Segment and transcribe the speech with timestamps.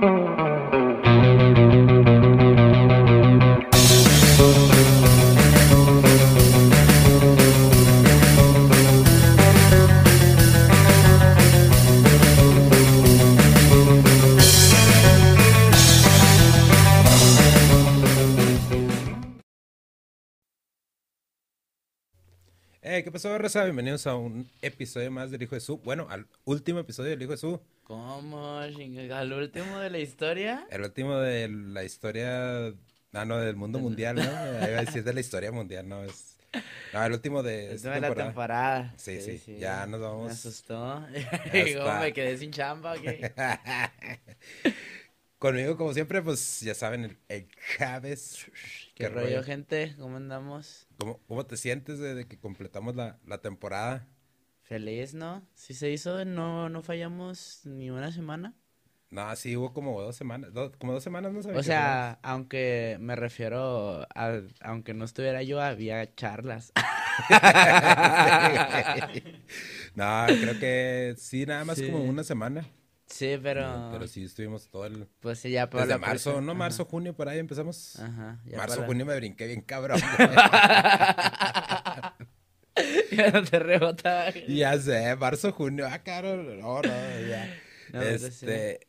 [0.00, 0.37] Thank you.
[23.08, 23.64] ¿Qué pasó, Raza?
[23.64, 25.78] Bienvenidos a un episodio más del Hijo de Su.
[25.78, 27.58] Bueno, al último episodio del Hijo de Su.
[27.84, 28.58] ¿Cómo?
[28.58, 30.66] ¿Al último de la historia?
[30.70, 32.74] El último de la historia.
[33.14, 34.22] Ah, no, del mundo mundial, ¿no?
[34.68, 36.36] Iba a decir de la historia mundial, no, es.
[36.92, 38.14] No, el último de, esta temporada.
[38.14, 38.94] la temporada.
[38.98, 40.26] Sí, sí, sí, ya nos vamos.
[40.26, 41.02] Me asustó.
[41.78, 42.98] ¿Cómo me quedé sin chamba?
[42.98, 43.32] ¿qué?
[45.38, 47.48] Conmigo, como siempre, pues ya saben, el, el
[48.96, 49.94] ¿Qué, rollo, gente?
[49.96, 50.88] ¿Cómo andamos?
[50.98, 54.08] ¿Cómo, cómo te sientes desde que completamos la, la, temporada?
[54.62, 55.46] Feliz, ¿no?
[55.54, 58.56] Sí se hizo, no, no fallamos ni una semana.
[59.10, 61.60] No, sí hubo como dos semanas, como dos semanas no sabía.
[61.60, 66.72] O sea, aunque me refiero a, aunque no estuviera yo, había charlas.
[69.94, 72.66] no, creo que sí, nada más como una semana.
[73.08, 73.88] Sí, pero.
[73.90, 75.06] Pero sí estuvimos todo el.
[75.20, 77.98] Pues sí, ya por Desde marzo, no marzo, junio, por ahí empezamos.
[77.98, 78.38] Ajá.
[78.56, 79.98] marzo, junio me brinqué bien cabrón.
[83.10, 84.30] ya no te rebotaba.
[84.46, 86.36] Ya sé, marzo, junio, ah, caro.
[86.36, 87.58] No, no, ya.
[87.94, 88.86] este.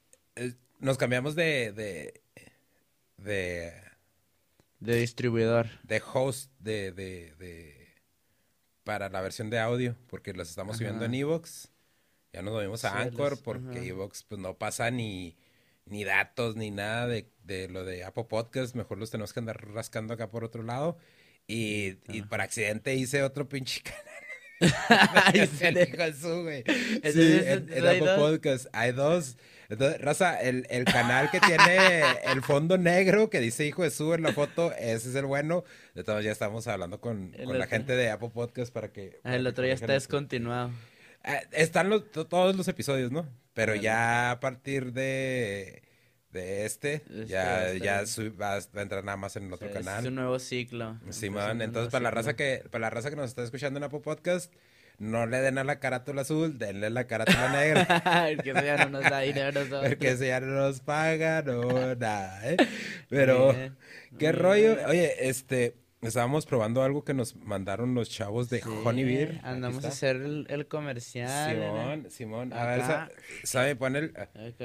[0.80, 1.72] nos cambiamos de.
[1.72, 2.22] de.
[3.18, 3.74] de.
[4.80, 5.68] De distribuidor.
[5.84, 6.92] De host, de.
[6.92, 7.80] de, de
[8.84, 11.70] para la versión de audio, porque los estamos subiendo en Evox.
[12.34, 15.36] Ya nos movimos a Anchor porque Evox pues no pasa ni,
[15.86, 18.76] ni datos ni nada de, de, lo de Apple Podcast.
[18.76, 20.98] Mejor los tenemos que andar rascando acá por otro lado.
[21.48, 24.20] Y, y por accidente hice otro pinche canal.
[24.90, 25.72] Ay, se
[26.42, 26.64] güey.
[27.12, 29.38] Sí, en, Apple Podcast hay dos.
[29.70, 34.14] Entonces, Raza, el, el canal que tiene el fondo negro que dice Hijo de Su
[34.14, 35.64] en la foto, ese es el bueno.
[35.96, 39.20] De todos ya estamos hablando con, con la gente de Apple Podcast para que...
[39.24, 40.72] el otro ya está descontinuado.
[41.24, 43.28] Eh, están los, todos los episodios, ¿no?
[43.54, 45.84] Pero ya a partir de,
[46.32, 48.04] de este, ya, ya
[48.40, 50.00] va, a entrar nada más en el otro canal.
[50.00, 50.98] Es un nuevo ciclo.
[51.10, 54.00] Simón, entonces para la raza que, para la raza que nos está escuchando en Apple
[54.00, 54.54] Podcast,
[55.00, 57.86] no le den a la carátula azul, denle la carátula negra.
[58.36, 59.62] Porque eso ya no nos da dinero.
[59.70, 62.58] Porque eso ya no nos paga, no, nada, ¿eh?
[63.10, 63.56] Pero,
[64.18, 64.78] ¿qué rollo?
[64.88, 69.42] Oye, este, Estábamos probando algo que nos mandaron los chavos de Honey Beer.
[69.44, 71.52] Andamos a hacer el, comercial.
[71.52, 72.54] Simón, Simón.
[72.54, 72.82] A ver,
[73.44, 73.76] ¿sabe?
[73.76, 74.14] Pon el...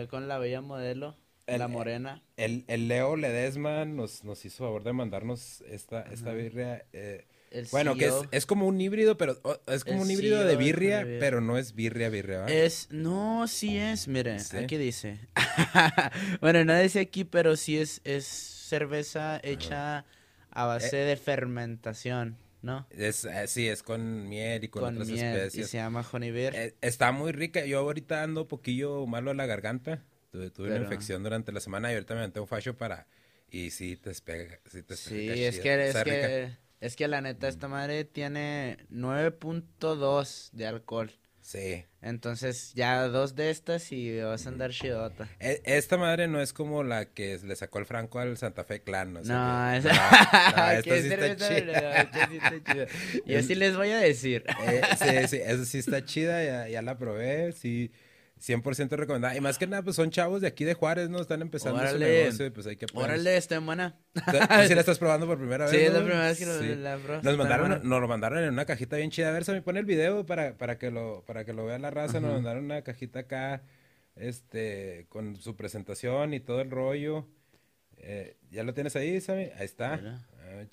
[0.08, 2.22] con la bella modelo, la morena.
[2.36, 6.86] El, el Leo Ledesma nos, nos hizo favor de mandarnos esta, esta birria.
[6.92, 7.26] Eh,
[7.72, 11.40] bueno, que es, es, como un híbrido, pero es como un híbrido de birria, pero
[11.40, 12.54] no es birria, birria, ¿verdad?
[12.54, 15.18] Es, no, sí es, mire, aquí dice.
[16.40, 20.04] bueno, no dice aquí, pero sí es, es cerveza hecha
[20.54, 22.86] a base eh, de fermentación, ¿no?
[22.90, 25.66] Es, eh, sí, es con miel y con, otras especies.
[25.66, 26.54] Y se llama honey beer.
[26.54, 27.66] Eh, está muy rica.
[27.66, 30.04] Yo ahorita ando un poquillo malo a la garganta.
[30.30, 33.06] Tuve, una infección durante la semana y ahorita me metí un fallo para...
[33.50, 34.58] Y sí te despega.
[34.68, 40.50] Sí, te sí es, que, es, que, es que la neta esta madre tiene 9.2
[40.50, 41.12] de alcohol.
[41.44, 41.84] Sí.
[42.00, 45.28] Entonces, ya dos de estas y vas a andar chidota.
[45.38, 48.80] E, esta madre no es como la que le sacó el Franco al Santa Fe
[48.80, 49.20] Clan, ¿no?
[49.20, 52.10] no, esta sí está chida.
[53.26, 54.42] Yo sí les voy a decir.
[54.66, 57.92] Eh, sí, sí, esa sí está chida, ya, ya la probé, sí.
[58.46, 59.36] 100% recomendada.
[59.36, 61.20] Y más que nada, pues son chavos de aquí de Juárez, ¿no?
[61.20, 63.96] Están empezando su negocio, pues hay que Órale, está buena.
[64.14, 65.72] ¿Sí la estás probando por primera vez?
[65.72, 67.22] Sí, es la primera vez que lo, la probé.
[67.22, 69.28] Nos mandaron, nos lo mandaron en una cajita bien chida.
[69.30, 71.78] A ver, se me pone el video para, para que lo, para que lo vea
[71.78, 72.20] la raza.
[72.20, 73.62] Nos mandaron una cajita acá,
[74.16, 77.26] este, con su presentación y todo el rollo.
[77.96, 79.50] Eh, ¿Ya lo tienes ahí, Sammy?
[79.56, 79.94] Ahí está.
[79.94, 80.64] Ah,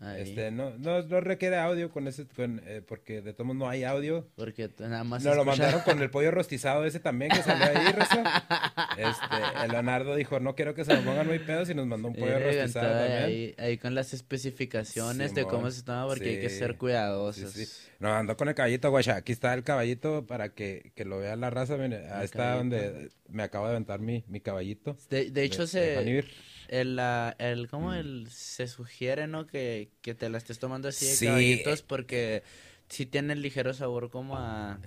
[0.00, 3.82] este, no, no, no, requiere audio con ese, con, eh, porque de todos no hay
[3.82, 4.28] audio.
[4.36, 5.24] Porque nada más.
[5.24, 8.44] No, lo mandaron con el pollo rostizado ese también que salió ahí, Rosa.
[8.98, 12.08] Este, el Leonardo dijo, no quiero que se me pongan muy pedos y nos mandó
[12.08, 13.22] un pollo rostizado también.
[13.22, 17.52] Ahí, ahí, con las especificaciones de cómo se toma, porque hay que ser cuidadosos.
[17.52, 17.66] Sí,
[18.00, 19.16] no, ando con el caballito, guacha.
[19.16, 21.74] Aquí está el caballito para que, que lo vea la raza.
[21.74, 24.96] Ahí está donde me acabo de aventar mi, mi caballito.
[25.10, 26.24] De, de hecho, se
[26.68, 26.98] el,
[27.38, 29.46] el ¿cómo el, se sugiere, no?
[29.46, 32.42] Que, que te la estés tomando así de caballitos porque
[32.88, 34.78] sí tiene el ligero sabor como a,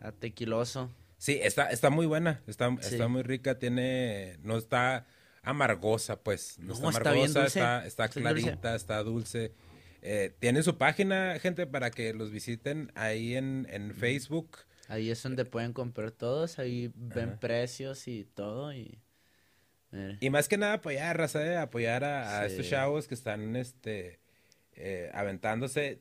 [0.00, 0.90] a tequiloso.
[1.18, 5.06] Sí, está, está muy buena, está, está muy rica, tiene, no está
[5.42, 9.52] amargosa, pues, no, está amargosa, está, está, clarita, está dulce.
[10.02, 14.58] Eh, tiene su página, gente, para que los visiten ahí en, en Facebook.
[14.88, 18.98] Ahí es donde pueden comprar todos, ahí ven precios y todo y...
[20.20, 24.20] Y más que nada apoyar, raza, eh, apoyar a, estos chavos que están, este,
[24.76, 25.98] eh, aventándose.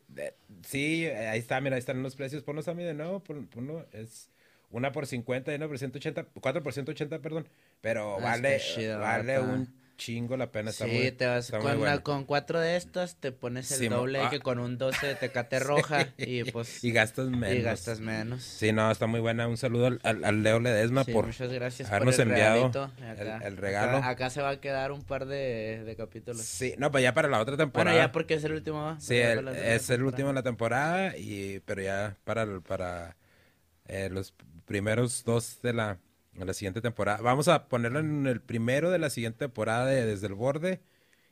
[0.66, 2.44] sí, ahí está, mira, ahí están los precios.
[2.44, 4.30] Ponlos a mí de nuevo, ponlo, es
[4.70, 7.48] una por 50 y una por 180, 4 por 180, perdón.
[7.82, 8.62] Pero ah, vale,
[9.00, 10.72] vale un chingo la pena.
[10.72, 14.30] Está sí, te vas con, con, cuatro de estas, te pones el doble ah.
[14.30, 16.84] que con un 12 de tecate roja y pues...
[16.84, 17.56] y gastas menos.
[17.56, 18.42] Y gastas menos.
[18.42, 19.48] Sí, no, está muy buena.
[19.48, 22.72] Un saludo al, Leo Ledesma por muchas gracias habernos enviado
[23.44, 23.98] el, regalo.
[23.98, 26.42] Acá, se va a quedar un par de, de, capítulos.
[26.42, 27.94] Sí, no, pues ya para la otra temporada.
[27.94, 28.96] Bueno, ya porque es el último.
[29.00, 33.18] Sí, es el último de la temporada, y pero ya para, para
[33.88, 34.34] eh, los
[34.66, 35.98] primeros dos de la
[36.36, 37.20] en la siguiente temporada.
[37.22, 40.82] Vamos a ponerlo en el primero de la siguiente temporada de Desde el Borde,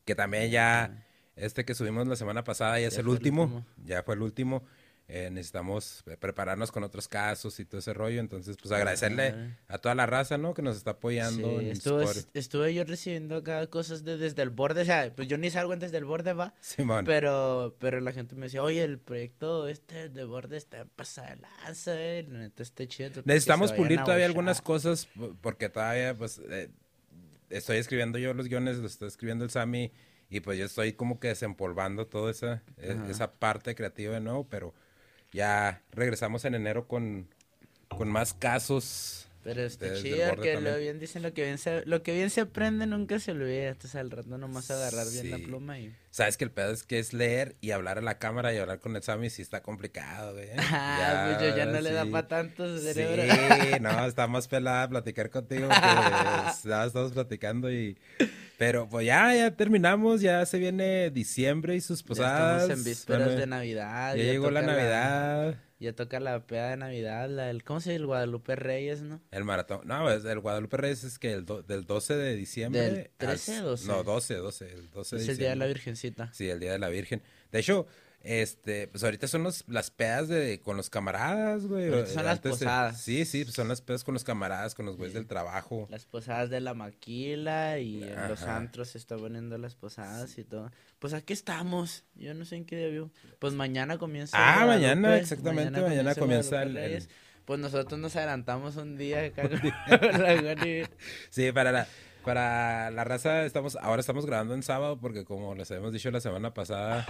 [0.05, 1.05] que también ya,
[1.35, 4.63] este que subimos la semana pasada ya, es el último, ya fue el último.
[5.09, 8.19] Eh, necesitamos prepararnos con otros casos y todo ese rollo.
[8.19, 10.53] Entonces, pues agradecerle a toda la raza, ¿no?
[10.53, 11.61] Que nos está apoyando.
[11.61, 14.81] Sí, estuve, estuve, yo recibiendo acá cosas de desde el borde.
[14.81, 16.53] O sea, pues yo ni salgo en desde el borde, va.
[16.59, 17.05] Simón.
[17.05, 21.35] Pero, pero la gente me decía, oye, el proyecto este de borde está pasado de
[21.37, 22.51] lanza, eh.
[22.57, 23.21] está chido.
[23.23, 25.07] Necesitamos pulir todavía algunas cosas
[25.39, 26.69] porque todavía, pues, eh,
[27.49, 29.91] estoy escribiendo yo los guiones, los está escribiendo el Sammy.
[30.29, 34.45] Y pues yo estoy como que desempolvando toda esa, e, esa parte creativa de nuevo,
[34.49, 34.73] pero
[35.31, 37.27] ya regresamos en enero con,
[37.89, 39.23] con más casos.
[39.43, 42.41] Pero está chido que lo bien dicen lo que bien se, lo que bien se
[42.41, 43.69] aprende nunca se olvida.
[43.69, 45.95] Entonces al rato nomás agarrar bien la pluma y.
[46.11, 48.79] Sabes que el pedo es que es leer y hablar a la cámara y hablar
[48.79, 50.49] con el Sammy si está complicado, güey.
[50.57, 53.23] Ah, pues yo ya no le da para tanto cerebro.
[53.23, 55.75] Sí, no, está más pelada platicar contigo que
[56.67, 57.97] ya estamos platicando y
[58.57, 62.63] pero pues ya, ya terminamos, ya se viene diciembre y sus posadas.
[62.63, 64.15] estamos en vísperas de Navidad.
[64.15, 65.55] Ya, llegó la Navidad.
[65.79, 67.97] ya toca la peda de Navidad, la, el, ¿cómo se llama?
[67.97, 69.21] El Guadalupe Reyes, ¿no?
[69.29, 69.81] El maratón.
[69.85, 72.81] No, el Guadalupe Reyes es que el del 12 de diciembre.
[72.81, 73.87] ¿Del 13 o 12?
[73.87, 74.73] No, 12, 12.
[74.73, 76.33] El 12 es el Día de la Virgencita.
[76.33, 77.21] Sí, el Día de la Virgen.
[77.51, 77.85] De hecho,
[78.21, 81.89] este, pues ahorita son las pedas de con los camaradas, güey.
[82.07, 83.01] son las posadas.
[83.01, 85.87] sí, sí, pues son las pedas con los camaradas, con los güeyes del trabajo.
[85.89, 90.43] Las posadas de la maquila y en los antros se están poniendo las posadas y
[90.43, 90.71] todo.
[90.99, 92.03] Pues aquí estamos.
[92.15, 93.07] Yo no sé en qué día
[93.39, 94.37] Pues mañana comienza.
[94.37, 97.07] Ah, mañana, exactamente, mañana, comienza, el,
[97.45, 99.31] Pues nosotros nos adelantamos un día
[101.29, 101.87] Sí, para la
[102.25, 106.19] para la raza estamos ahora estamos grabando en sábado porque como les habíamos dicho la
[106.19, 107.05] semana pasada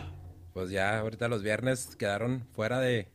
[0.57, 3.07] pues ya ahorita los viernes quedaron fuera de...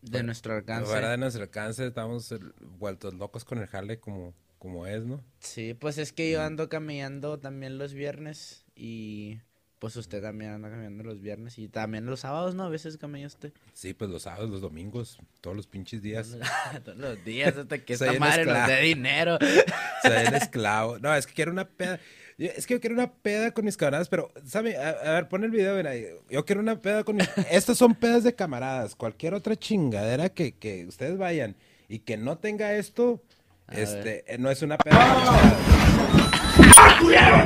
[0.00, 0.88] De nuestro alcance.
[0.88, 2.32] Fuera de nuestro alcance, estamos
[2.78, 5.24] vueltos locos con el jale como, como es, ¿no?
[5.40, 9.40] Sí, pues es que yo ando caminando también los viernes y
[9.80, 12.62] pues usted también anda caminando los viernes y también los sábados, ¿no?
[12.62, 13.52] A veces camina usted.
[13.72, 16.36] Sí, pues los sábados, los domingos, todos los pinches días.
[16.84, 19.36] todos los días hasta que esta madre nos dé dinero.
[20.02, 21.00] Soy el esclavo.
[21.00, 21.98] No, es que quiero una peda.
[22.38, 24.76] Es que yo quiero una peda con mis camaradas, pero, ¿sabe?
[24.76, 25.92] A, ver, pon el video, mira.
[26.28, 27.26] Yo quiero una peda con mis...
[27.50, 28.94] Estas son pedas de camaradas.
[28.94, 31.56] Cualquier otra chingadera que, que ustedes vayan
[31.88, 33.22] y que no tenga esto,
[33.70, 35.06] este, eh, no es una peda de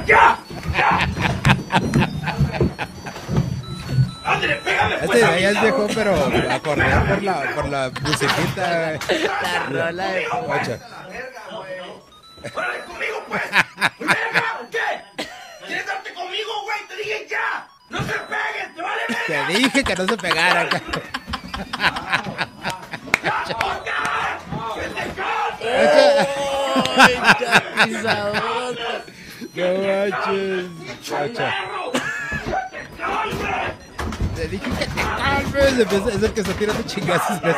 [0.06, 0.38] ¡Ya!
[5.02, 6.14] Este de ya es viejo, pero
[6.50, 8.98] acordé por la, por la musiquita.
[9.42, 10.26] La rola de...
[12.54, 13.42] ¡Órale conmigo, pues!
[14.00, 14.49] ¡Verga!
[17.02, 17.68] Dije ya!
[17.88, 18.74] ¡No se peguen!
[18.74, 19.46] ¡Te vale verga!
[19.46, 20.68] Te dije que no se pegaran.
[25.60, 27.46] ¡Que te
[27.84, 28.76] pisador!
[29.54, 30.66] ¡No manches!
[34.36, 35.54] Te dije que te calmes.
[35.54, 35.68] Es
[36.22, 37.40] el que se tira de chingazos.
[37.40, 37.52] ¡Que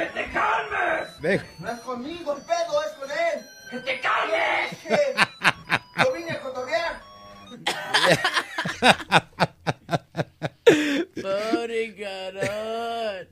[0.00, 1.42] te calmes!
[1.58, 3.44] No es conmigo el pedo, es con él.
[3.70, 4.78] ¡Que te calles!
[6.04, 7.02] Yo vine a cotorrear.
[11.22, 13.28] Pobre carón.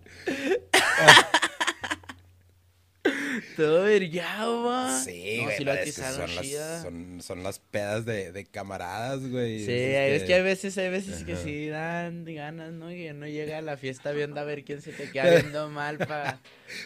[3.56, 5.56] Todo vergado, Sí, güey.
[5.92, 6.18] son,
[7.15, 9.64] las, son, las pedas de, de camaradas, güey.
[9.64, 10.34] Sí, es que...
[10.34, 12.92] hay veces, hay veces que sí dan ganas, ¿no?
[12.92, 15.98] Y no llega a la fiesta viendo a ver quién se te queda viendo mal
[15.98, 16.40] para...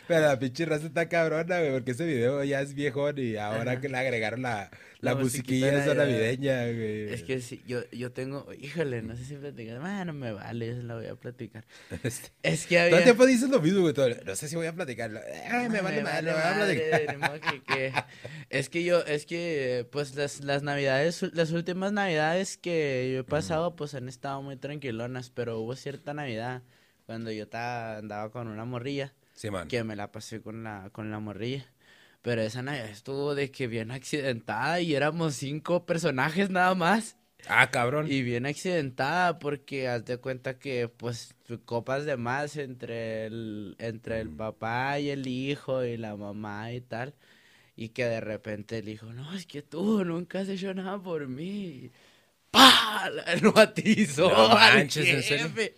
[0.08, 3.80] Pero la pinche raza está cabrona, güey, porque ese video ya es viejo y ahora
[3.80, 4.70] que le agregaron la
[5.00, 7.12] la, musiquilla esa navideña, güey.
[7.12, 9.80] Es que sí, yo, yo tengo, híjole, no sé si platicar.
[9.82, 11.64] Ah, no me vale, yo se la voy a platicar.
[12.02, 12.90] Este, es que había...
[12.90, 13.94] Todo el tiempo dices lo mismo, güey.
[14.24, 15.10] No sé si voy a platicar.
[15.50, 17.92] Ay, me, vale, me vale, que, que...
[18.50, 23.24] es que yo, es que, pues, las, las navidades, las últimas navidades que yo he
[23.24, 25.30] pasado, pues, han estado muy tranquilonas.
[25.30, 26.62] Pero hubo cierta navidad
[27.06, 29.14] cuando yo estaba, andaba con una morrilla.
[29.34, 29.68] Sí, man.
[29.68, 31.66] Que me la pasé con la, con la morrilla.
[32.22, 37.16] Pero esa Navidad estuvo de que bien accidentada y éramos cinco personajes nada más.
[37.48, 38.10] Ah, cabrón.
[38.10, 41.34] Y bien accidentada porque haz de cuenta que pues
[41.64, 44.36] copas de más entre el, entre el mm.
[44.36, 47.14] papá y el hijo y la mamá y tal.
[47.76, 51.26] Y que de repente el hijo, no, es que tú nunca has hecho nada por
[51.28, 51.90] mí.
[52.50, 53.08] ¡Pah!
[53.40, 55.74] Lo atizó no manches, al jefe.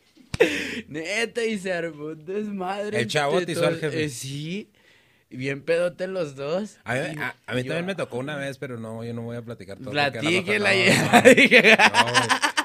[0.89, 3.01] Neta, y se armó un desmadre.
[3.01, 4.05] El chavo atizó al jefe.
[4.05, 4.71] Eh, sí.
[5.33, 6.79] Bien pedote los dos.
[6.85, 9.91] A, mí, también me tocó una vez, pero no, yo no voy a platicar todo.
[9.91, 11.23] Platíquela ya.
[11.93, 12.53] No, no,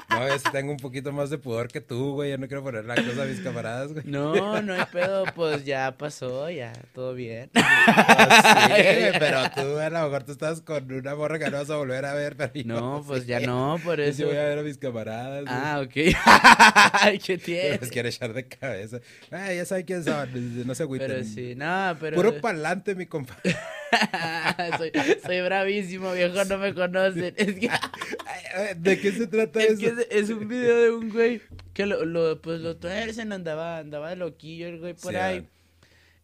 [0.52, 2.30] tengo un poquito más de pudor que tú, güey.
[2.30, 4.04] Yo no quiero poner la cosa a mis camaradas, güey.
[4.06, 5.24] No, no hay pedo.
[5.34, 7.50] Pues ya pasó, ya, todo bien.
[9.18, 12.04] pero tú a lo mejor tú estás con una morra que no vas a volver
[12.04, 14.22] a ver, pero No, pues ya no, por eso.
[14.22, 15.44] Yo voy a ver a mis camaradas.
[15.46, 15.92] Ah, ok.
[17.24, 17.80] ¿Qué tienes?
[17.80, 19.00] Les quiero echar de cabeza.
[19.30, 21.08] Ay, ya saben quién son, no se agüiten.
[21.08, 22.16] Pero sí, no, pero...
[22.16, 23.56] Puro pa'lante, mi compadre.
[24.78, 24.92] soy,
[25.24, 27.34] soy, bravísimo, viejo, no me conocen.
[27.36, 27.70] Es que...
[28.76, 29.96] ¿De qué se trata es eso?
[29.96, 31.40] Que es, un video de un güey
[31.74, 35.46] que lo, lo pues lo tuercen, andaba, andaba loquillo el güey por ahí.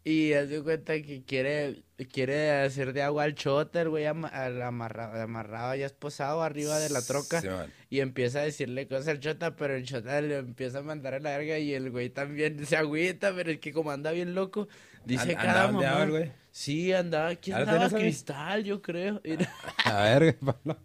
[0.07, 5.87] Y hace cuenta que quiere, quiere hacer de agua al chotter, güey, amarrado, amarrado, ya
[5.87, 7.43] esposado arriba de la troca.
[7.89, 11.21] y empieza a decirle cosas al chota, pero el chota le empieza a mandar a
[11.21, 14.69] la verga y el güey también se agüita, pero es que como anda bien loco,
[15.05, 16.07] dice cada mamá.
[16.07, 16.33] güey?
[16.51, 19.21] Sí, andaba, aquí andaba cristal, yo creo.
[19.85, 20.79] a ver, Pablo.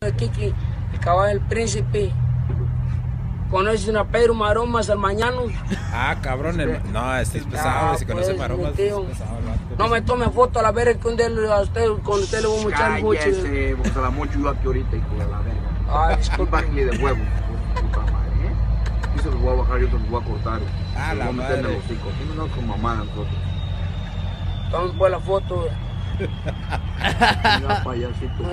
[0.16, 0.52] Kiki,
[0.92, 2.12] el caballo del príncipe.
[3.52, 5.42] ¿Conoces a Pedro Maromas al mañano?
[5.92, 6.56] Ah, cabrón,
[6.92, 8.72] no, este es pesado, si conoce pues, Maromas,
[9.78, 12.46] No me tome foto a la verga que un día a usted, con usted le
[12.46, 13.20] voy a echar mucho.
[13.20, 15.60] Cállese, porque se la mocho yo aquí ahorita, hijo de la verga.
[15.88, 16.62] Ah, disculpa.
[16.62, 17.20] de huevo,
[17.74, 19.16] puta madre, ¿eh?
[19.16, 20.60] Y se los voy a bajar, yo te los voy a cortar.
[20.96, 21.62] Ah, la madre.
[21.62, 23.26] Los no con mamá nosotros.
[24.70, 25.68] Tome pues la foto,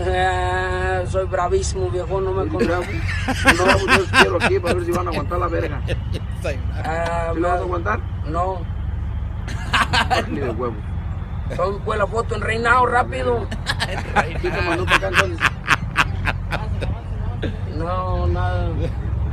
[0.05, 2.91] eh, soy bravísimo, viejo, no me conozco.
[3.58, 5.81] No, yo quiero aquí para ver si van a aguantar la verga.
[6.84, 8.00] Ah, ¿Sí vas a aguantar?
[8.27, 8.62] No.
[10.29, 10.75] Ni de huevo.
[11.55, 13.48] Toma pues la foto en reinado, rápido.
[14.41, 15.39] ¿Quién te mandó para acá entonces?
[17.77, 18.69] No, nada.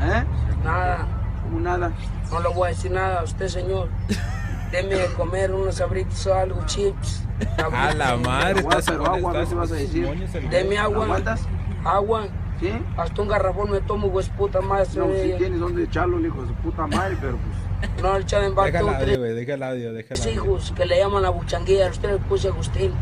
[0.03, 0.25] ¿Eh?
[0.65, 1.16] Nada.
[1.57, 1.91] ¿Cómo nada?
[2.31, 3.89] No le voy a decir nada a usted, señor.
[4.71, 7.23] Deme de comer unos abritos o algo, chips.
[7.57, 10.07] A la madre, agua, pero agua, ¿qué vas a decir?
[10.51, 11.05] Deme agua.
[11.05, 11.41] ¿Aguantas?
[11.83, 12.27] Agua.
[12.61, 12.73] ¿Sí?
[12.99, 14.87] Hasta un garrafón me tomo, güey, puta madre.
[14.97, 17.91] No, si tienes dónde echarlo, hijo de puta madre, pero pues...
[18.03, 20.33] No, el en Deja el audio, güey, deja el audio, deja el audio.
[20.33, 22.93] hijos que le llaman la buchanguilla, usted le puse Agustín.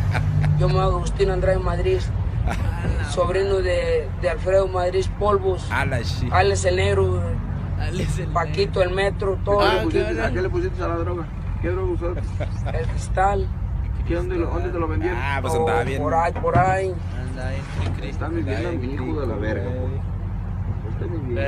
[0.58, 1.98] Yo me hago Agustín Andrade Madrid.
[3.10, 5.66] sobrino de, de Alfredo Madrid Polvos.
[5.70, 6.22] Alex,
[7.80, 8.34] Alex el negro.
[8.34, 9.60] Paquito el metro, todo.
[9.60, 11.26] Ah, ¿A qué le pusiste a la droga?
[11.60, 12.22] ¿Qué droga usaste?
[12.78, 13.48] El cristal.
[14.06, 15.18] ¿Qué, dónde, lo, ¿Dónde te lo vendieron?
[15.20, 16.00] Ah, pues andaba bien.
[16.00, 16.94] Por ahí, por ahí.
[17.20, 18.10] Anda bien.
[18.10, 19.70] Están viviendo a mi hijo de la verga.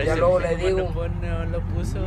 [0.04, 0.90] Ya luego le digo.
[1.22, 1.98] No lo puso.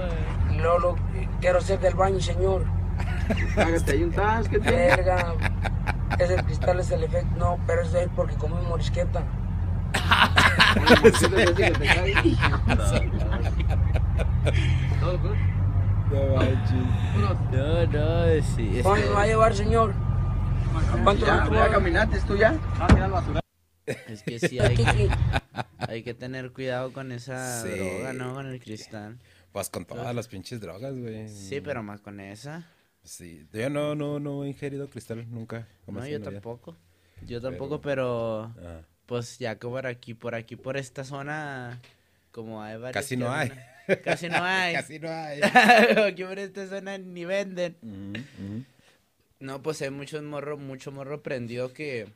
[0.56, 0.96] Luego lo,
[1.42, 2.66] quiero ser del baño, señor.
[3.58, 4.70] Hágate ahí un tas, que te.
[4.70, 5.34] Verga.
[6.20, 7.36] Ese cristal es el efecto.
[7.38, 9.24] No, pero es de él porque comí morisqueta.
[15.00, 15.38] ¿Todo good?
[16.12, 16.74] No manches.
[17.52, 18.80] No, no, sí.
[18.84, 19.94] ¿Cuándo me va a llevar, señor?
[21.04, 22.60] ¿Cuánto ya, ya caminaste tú ya?
[22.80, 23.24] Ah,
[23.86, 25.10] es que sí hay que,
[25.78, 28.34] hay que tener cuidado con esa droga, ¿no?
[28.34, 29.20] Con el cristal.
[29.52, 31.30] Pues con todas las pinches drogas, güey.
[31.30, 32.68] Sí, pero más con esa.
[33.04, 35.68] Sí, yo no, no, no he ingerido cristal nunca.
[35.88, 36.76] No, yo tampoco.
[37.26, 38.82] Yo tampoco, pero, ah.
[39.06, 41.80] pues ya que por aquí, por aquí, por esta zona,
[42.32, 42.94] como hay varias...
[42.94, 43.52] Casi no hay.
[44.04, 44.74] Casi no hay.
[44.74, 45.42] Casi no hay.
[46.08, 47.78] aquí por esta zona ni venden.
[49.40, 52.08] No, pues hay muchos morro, mucho morro prendido que,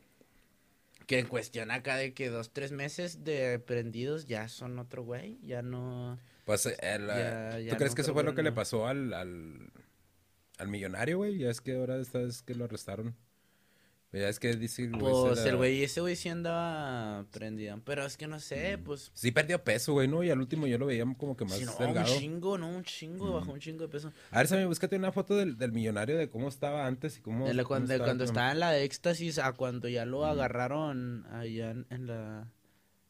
[1.05, 5.37] que en cuestión acá de que dos, tres meses de prendidos ya son otro güey,
[5.43, 6.17] ya no...
[6.45, 7.07] Pues, el,
[7.69, 9.69] ¿tú crees que eso fue lo que le pasó al, al,
[10.57, 11.37] al millonario, güey?
[11.37, 13.13] Ya es que ahora esta vez que lo arrestaron.
[14.13, 15.13] Ya es que dice el güey.
[15.13, 17.79] Pues el güey, ese güey sí andaba prendido.
[17.83, 19.11] Pero es que no sé, pues.
[19.13, 20.23] Sí perdió peso, güey, ¿no?
[20.23, 22.11] Y al último yo lo veía como que más sí, no, delgado.
[22.11, 24.13] un chingo, no, un chingo, bajó un chingo de peso.
[24.31, 27.47] A ver, Sammy, búscate una foto del, del millonario de cómo estaba antes y cómo.
[27.47, 32.07] De cuando, estaba, cuando estaba en la éxtasis a cuando ya lo agarraron allá en
[32.07, 32.51] la.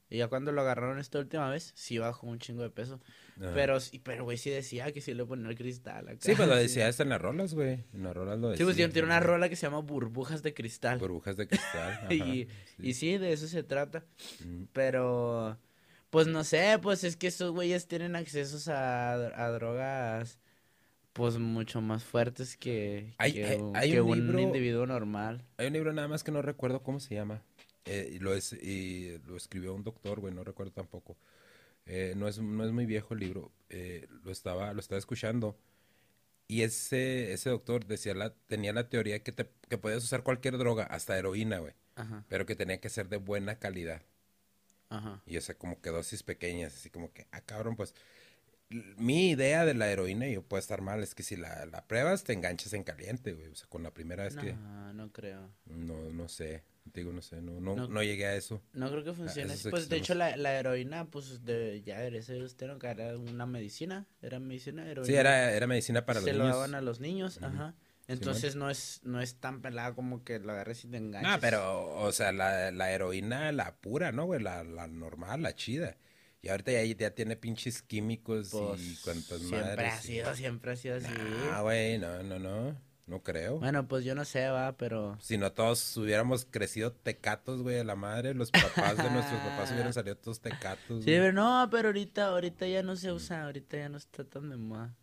[0.09, 2.99] Y ya cuando lo agarraron esta última vez, sí bajó un chingo de peso.
[3.39, 6.17] Pero, pero, güey, sí decía que sí le ponía el cristal acá.
[6.21, 7.85] Sí, pues lo decía hasta en las rolas, güey.
[7.93, 8.57] En las rolas lo decía.
[8.57, 10.97] Sí, pues yo tiene una rola que se llama Burbujas de Cristal.
[10.97, 12.07] Burbujas de Cristal.
[12.11, 12.47] y, sí.
[12.79, 14.05] y sí, de eso se trata.
[14.73, 15.57] Pero,
[16.09, 20.39] pues no sé, pues es que estos güeyes tienen accesos a, a drogas
[21.17, 23.15] pues mucho más fuertes que,
[23.59, 25.43] un, individuo normal.
[25.57, 27.41] Hay un libro nada más que no recuerdo cómo se llama.
[27.85, 31.17] Eh, lo, es, y lo escribió un doctor, güey, no recuerdo tampoco.
[31.87, 33.51] Eh, no, es, no es muy viejo el libro.
[33.69, 35.57] Eh, lo, estaba, lo estaba escuchando.
[36.47, 40.57] Y ese, ese doctor decía la, tenía la teoría que, te, que podías usar cualquier
[40.57, 41.73] droga, hasta heroína, güey.
[42.29, 44.03] Pero que tenía que ser de buena calidad.
[44.89, 45.21] Ajá.
[45.25, 47.95] Y o sea, como que dosis pequeñas, así como que, ah, cabrón, pues
[48.69, 51.85] mi idea de la heroína, y yo puedo estar mal, es que si la, la
[51.87, 53.47] pruebas te enganchas en caliente, güey.
[53.47, 54.53] O sea, con la primera vez que...
[54.53, 55.49] No, no creo.
[55.65, 56.63] No, no sé.
[56.93, 58.61] Digo, no sé, no, no, no, llegué a eso.
[58.73, 59.53] No creo que funcione.
[59.69, 64.07] Pues de hecho la, la heroína, pues de, ya eres usted no era una medicina,
[64.21, 65.07] era medicina heroína.
[65.07, 66.45] Sí, era, era medicina para los niños.
[66.45, 67.75] Se lo daban a los niños, ajá.
[68.07, 71.29] Entonces no es no es tan pelada como que lo agarres y te enganches.
[71.29, 74.41] No, pero, o sea, la, la heroína, la pura, ¿no, güey?
[74.41, 75.97] La, la normal, la chida.
[76.41, 79.49] Y ahorita ya, ya tiene pinches químicos y pues, cuantas madres.
[79.49, 81.07] Siempre ha sido, siempre ha sido así.
[81.51, 82.86] Ah, güey, no, no, no.
[83.07, 83.59] No creo.
[83.59, 85.17] Bueno, pues yo no sé, va, pero...
[85.21, 89.71] Si no todos hubiéramos crecido tecatos, güey, a la madre, los papás de nuestros papás
[89.71, 91.05] hubieran salido todos tecatos.
[91.05, 94.49] Sí, pero no, pero ahorita, ahorita ya no se usa, ahorita ya no está tan
[94.49, 94.93] de moda.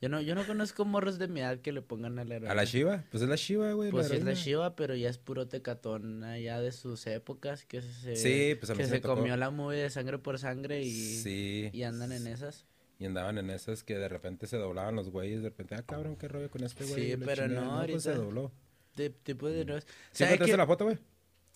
[0.00, 2.52] Yo no, yo no conozco morros de mi edad que le pongan a la heroína.
[2.52, 3.04] ¿A la Shiva?
[3.10, 3.90] Pues es la Shiva, güey.
[3.92, 8.16] Pues es la Shiva, pero ya es puro tecatón allá de sus épocas que se,
[8.16, 11.70] sí, pues que se comió la movie de sangre por sangre y, sí.
[11.72, 12.66] y andan en esas
[12.98, 16.16] y andaban en esas que de repente se doblaban los güeyes, de repente, ah, cabrón,
[16.16, 17.10] qué rollo con este güey.
[17.10, 18.52] Sí, pero no, ahorita pues se dobló.
[18.94, 19.64] De, tipo de...
[19.64, 19.80] Mm.
[20.12, 20.98] ¿Sí encontraste la foto, güey?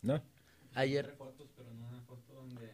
[0.02, 0.22] No.
[0.74, 1.14] Ayer...
[1.16, 2.70] fotos, pero no una foto donde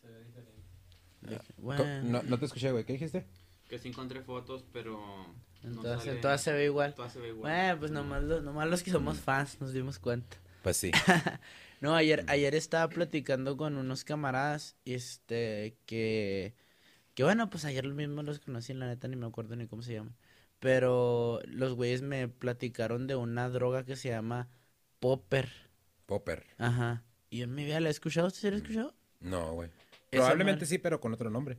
[0.00, 1.54] se ve diferente.
[1.56, 2.02] Bueno.
[2.02, 3.26] No, no te escuché, güey, ¿qué dijiste?
[3.68, 5.34] Que sí encontré fotos, pero...
[5.62, 6.94] Entonces, todas se ve igual.
[6.94, 7.50] Todas se ve igual.
[7.52, 10.36] Bueno, pues nomás, los, nomás los que somos fans nos dimos cuenta.
[10.62, 10.90] Pues sí.
[11.80, 16.54] no, ayer, ayer estaba platicando con unos camaradas, este, que
[17.14, 19.94] que bueno, pues ayer mismo los conocí, la neta ni me acuerdo ni cómo se
[19.94, 20.16] llama.
[20.60, 24.48] Pero los güeyes me platicaron de una droga que se llama
[25.00, 25.50] Popper.
[26.06, 26.46] Popper.
[26.58, 27.02] Ajá.
[27.30, 28.28] Y en mi vida la he escuchado.
[28.28, 28.94] ¿Usted se la ha escuchado?
[29.20, 29.70] No, güey.
[30.10, 31.58] Probablemente sí, pero con otro nombre.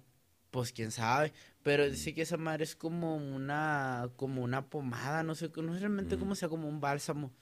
[0.51, 1.33] Pues quién sabe.
[1.63, 5.79] Pero dice que esa madre es como una, como una pomada, no sé, no sé
[5.79, 7.33] realmente cómo sea, como un bálsamo.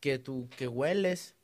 [0.00, 1.34] Que tú, que hueles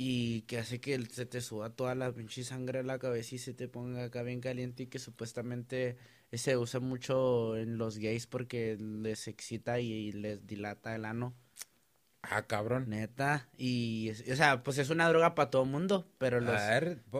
[0.00, 3.38] y que hace que se te suba toda la pinche sangre a la cabeza y
[3.38, 5.96] se te ponga acá bien caliente y que supuestamente
[6.32, 11.34] se usa mucho en los gays porque les excita y, les dilata el ano.
[12.22, 12.88] Ah, cabrón.
[12.88, 13.48] Neta.
[13.56, 16.60] Y, o sea, pues es una droga para todo mundo, pero los,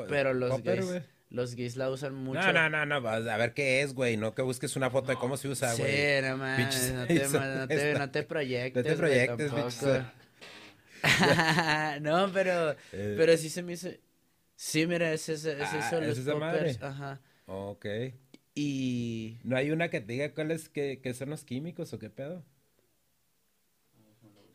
[0.09, 1.03] pero los gays...
[1.31, 2.41] Los gays la usan mucho.
[2.41, 5.19] No, no, no, no, a ver qué es, güey, no que busques una foto de
[5.19, 5.93] cómo se usa, güey.
[5.93, 8.83] Sí, no, man, no, te, no, te, no te proyectes.
[8.83, 9.53] No te proyectes,
[12.01, 13.15] no, pero, eh.
[13.17, 13.89] pero sí se me hizo.
[14.57, 16.83] Sí, mira, es, es, es ah, eso, los poppers.
[16.83, 17.21] Ajá.
[17.47, 17.87] Ok.
[18.55, 19.39] Y.
[19.45, 22.45] ¿No hay una que te diga cuáles que, que son los químicos o qué pedo?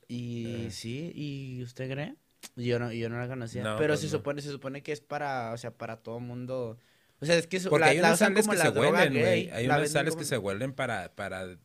[0.07, 0.71] Y eh.
[0.71, 2.15] sí, ¿y usted cree?
[2.55, 3.63] Yo no, yo no la conocía.
[3.77, 6.77] pero pues se supone, se supone que es para, o sea, para todo mundo.
[7.19, 9.49] O sea, es que Porque hay unas sales que se huelen, güey.
[9.49, 11.57] Hay unas sales que se huelen para, para,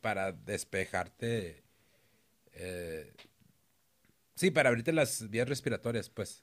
[0.00, 1.62] para despejarte.
[2.54, 3.12] Eh,
[4.42, 6.42] Sí, para abrirte las vías respiratorias, pues.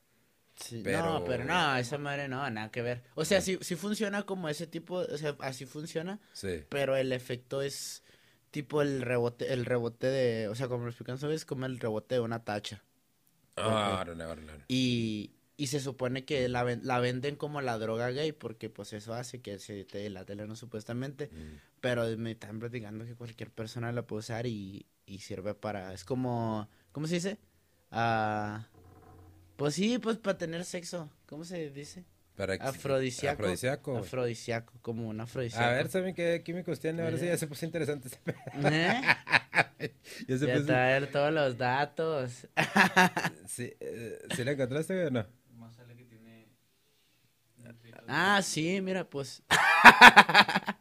[0.85, 3.03] No, pero no, esa madre no, nada que ver.
[3.15, 6.17] O sea, sí, sí funciona como ese tipo, o sea, así funciona.
[6.31, 6.63] Sí.
[6.69, 8.01] Pero el efecto es
[8.51, 11.43] tipo el rebote, el rebote de, o sea, como lo explican, ¿sabes?
[11.43, 12.81] Como el rebote de una tacha.
[13.57, 14.53] Ah, no, no, no.
[14.69, 19.13] Y, y se supone que la, la venden como la droga gay porque pues eso
[19.13, 21.27] hace que se te la tele no supuestamente.
[21.33, 21.59] Mm.
[21.81, 26.05] Pero me están platicando que cualquier persona la puede usar y, y sirve para, es
[26.05, 27.39] como, ¿cómo se dice?
[27.91, 28.67] Ah,
[29.55, 31.09] pues sí, pues para tener sexo.
[31.25, 32.05] ¿Cómo se dice?
[32.35, 33.43] Para afrodisíaco.
[33.43, 33.97] Afrodisíaco.
[33.97, 35.65] Afrodisíaco, como un afrodisíaco.
[35.65, 37.03] A ver, ¿saben qué químicos tiene?
[37.03, 39.01] Ahora sí ya se puso interesante este ¿Eh?
[40.27, 40.65] ya se puso...
[40.65, 42.47] traer todos los datos.
[43.45, 45.25] sí, eh, ¿Sí le encontraste o no?
[48.11, 49.43] Ah, sí, mira, pues.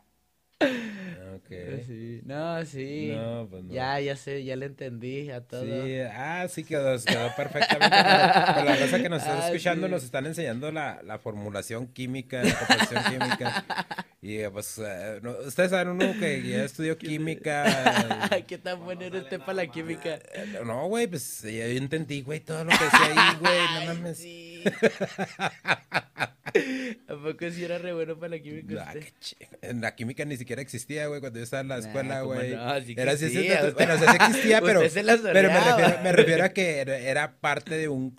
[1.48, 1.84] Okay.
[1.87, 2.20] Sí.
[2.26, 3.12] No, sí.
[3.14, 3.72] No, pues no.
[3.72, 5.62] Ya, ya sé, ya le entendí a todo.
[5.62, 7.96] Sí, ah, sí quedó, quedó perfectamente.
[8.54, 12.42] Con la cosa que nos están ah, escuchando nos están enseñando la, la formulación química,
[12.42, 13.64] la composición química.
[14.20, 18.28] Y pues, uh, no, ustedes saben uno que ya estudió química.
[18.48, 20.18] ¿Qué tan bueno eres usted para la química?
[20.66, 24.18] No, güey, pues yo entendí, güey, todo lo que decía ahí, güey, no mames.
[24.18, 24.47] Sí.
[27.09, 28.94] ¿A poco sí era re bueno para la química
[29.62, 32.55] En la química ni siquiera existía, güey, cuando yo estaba en la escuela, güey.
[32.55, 33.14] No, sí era
[33.73, 34.81] bueno, sí existía, pero,
[35.33, 38.11] pero me, refiero, me refiero a que era parte de un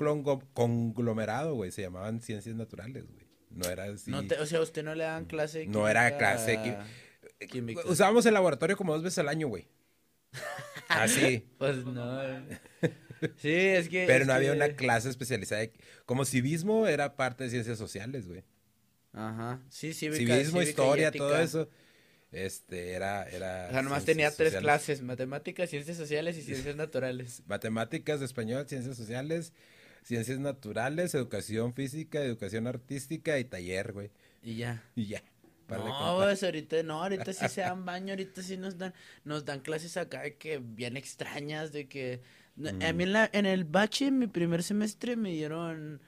[0.54, 3.28] conglomerado, güey, se llamaban ciencias naturales, güey.
[3.50, 4.12] No era así.
[4.14, 6.60] o sea, usted no le dan clase No era clase
[7.50, 7.82] química.
[7.86, 9.68] Usábamos el laboratorio como dos veces al año, güey.
[10.90, 11.48] Así.
[11.58, 12.22] pues no.
[13.38, 14.06] Sí, es que.
[14.08, 15.62] Pero es no había una clase especializada.
[15.62, 15.72] de-
[16.06, 18.44] Como civismo era parte de ciencias sociales, güey.
[19.14, 19.62] Ajá.
[19.70, 21.70] Sí, cívica, Civismo, cívica historia, todo eso.
[22.32, 23.68] Este, era, era.
[23.70, 24.62] O sea, nomás tenía tres sociales.
[24.64, 27.42] clases: matemáticas, ciencias sociales y ciencias naturales.
[27.48, 29.52] Matemáticas, español, ciencias sociales,
[30.04, 34.12] ciencias naturales, educación física, educación artística y taller, güey.
[34.44, 34.84] Y ya.
[34.96, 35.24] Y ya.
[35.70, 39.60] No, pues ahorita no, ahorita sí se dan baño, ahorita sí nos dan, nos dan
[39.60, 42.22] clases acá de que bien extrañas, de que
[42.68, 42.96] a Mm.
[42.98, 46.02] mí en, la, en el bache, en mi primer semestre, me dieron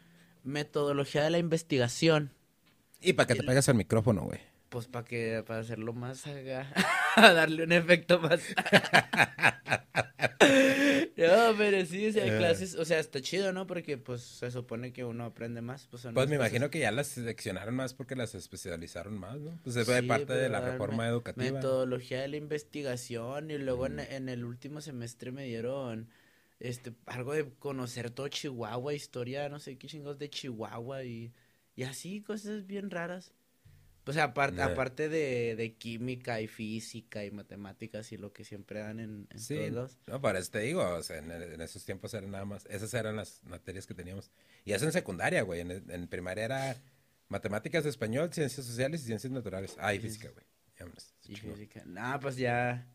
[0.43, 2.31] metodología de la investigación.
[3.01, 4.39] Y para que te pegas al micrófono, güey.
[4.69, 6.67] Pues para que, para hacerlo más acá,
[7.17, 8.39] darle un efecto más.
[11.17, 12.37] no, pero sí, o sea, hay Eh.
[12.37, 13.67] clases, o sea, está chido, ¿no?
[13.67, 15.87] Porque pues se supone que uno aprende más.
[15.89, 19.59] Pues, Pues me cosas- imagino que ya las seleccionaron más porque las especializaron más, ¿no?
[19.63, 21.51] Pues eso fue Sí, parte de la reforma me- educativa.
[21.51, 23.99] Metodología de la investigación y luego en, Mm.
[24.09, 26.09] en el último semestre me dieron
[26.61, 31.33] este algo de conocer todo Chihuahua, historia, no sé qué chingos de Chihuahua y,
[31.75, 33.33] y así cosas bien raras.
[34.11, 38.99] Sea, aparte, aparte de, de química y física y matemáticas y lo que siempre dan
[38.99, 39.97] en, en Sí, todos lados.
[40.07, 42.93] no, para eso te digo, o sea, en, en esos tiempos eran nada más, esas
[42.93, 44.31] eran las materias que teníamos.
[44.65, 46.83] Y eso en secundaria, güey, en, en primaria era
[47.29, 49.75] matemáticas, español, ciencias sociales y ciencias naturales.
[49.79, 50.45] Ah, y física, güey.
[50.79, 51.83] Vámonos, Y física.
[51.85, 52.87] Nah, pues ya,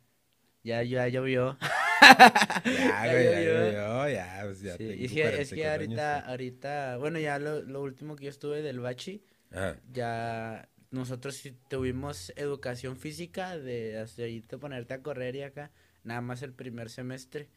[0.64, 1.58] ya, ya llovió.
[2.00, 5.72] Ya, güey, ya, ya, ya, pues ya Sí, tengo y es que, es que 44
[5.72, 6.28] ahorita, años.
[6.28, 9.76] ahorita, bueno, ya lo, lo último que yo estuve del bachi, Ajá.
[9.92, 15.70] ya nosotros sí tuvimos educación física de hasta irte ponerte a correr y acá,
[16.04, 17.48] nada más el primer semestre.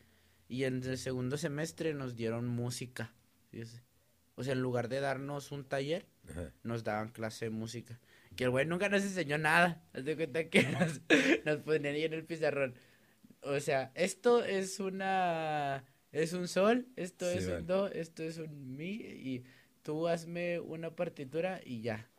[0.47, 3.13] Y en el segundo semestre nos dieron música.
[3.51, 3.83] fíjese.
[4.35, 6.51] O sea, en lugar de darnos un taller, Ajá.
[6.63, 7.99] nos daban clase de música.
[8.35, 9.83] Que el güey nunca nos enseñó nada.
[9.93, 11.01] Haz de cuenta que nos,
[11.45, 12.73] nos ponían ahí en el pizarrón.
[13.41, 15.85] O sea, esto es una.
[16.11, 17.57] Es un sol, esto Sí, es man.
[17.61, 18.91] un do, esto es un mi.
[18.95, 19.43] Y
[19.83, 22.09] tú hazme una partitura y ya.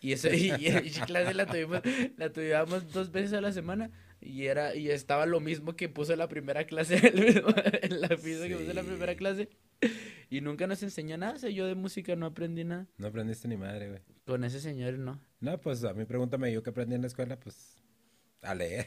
[0.00, 1.82] Y eso, y, y esa clase la tuvimos,
[2.16, 3.90] la tuvimos dos veces a la semana.
[4.22, 8.48] Y era, y estaba lo mismo que puso la primera clase, mismo- en la pieza
[8.48, 9.18] que puso la primera Sí.
[9.18, 9.48] clase.
[10.30, 11.32] Y nunca nos enseñó nada.
[11.34, 12.86] O sea, yo de música no aprendí nada.
[12.98, 14.00] No aprendiste ni madre, güey.
[14.26, 15.20] Con ese señor no.
[15.40, 17.82] No, pues a mí pregúntame yo qué aprendí en la escuela, pues
[18.42, 18.86] a leer.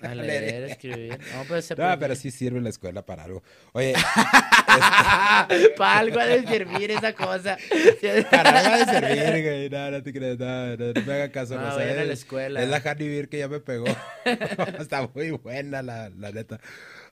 [0.00, 1.18] A leer, escribir.
[1.34, 3.42] No, pues se No, pero sí sirve la escuela para algo.
[3.72, 3.94] Oye,
[5.76, 7.56] Para algo ha de servir esa cosa.
[8.30, 9.70] para algo de servir, güey.
[9.70, 11.56] No, no te creas, no, no, no me haga caso.
[11.56, 12.62] No, No, sé, a la es- escuela.
[12.62, 13.86] Es la Honey Beer que ya me pegó.
[14.78, 16.60] Está muy buena, la, la neta.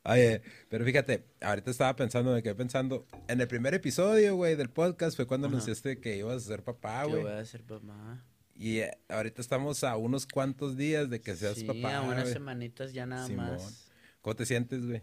[0.04, 3.06] Oye, pero fíjate, ahorita estaba pensando, me quedé pensando.
[3.28, 5.54] En el primer episodio, güey, del podcast fue cuando Ajá.
[5.54, 7.22] anunciaste que ibas a ser papá, Yo güey.
[7.22, 8.24] voy a ser papá.
[8.54, 11.96] Y eh, ahorita estamos a unos cuantos días de que seas sí, papá.
[11.96, 12.32] a unas güey.
[12.32, 13.52] semanitas ya nada Simón.
[13.52, 13.90] más.
[14.20, 15.02] ¿Cómo te sientes, güey?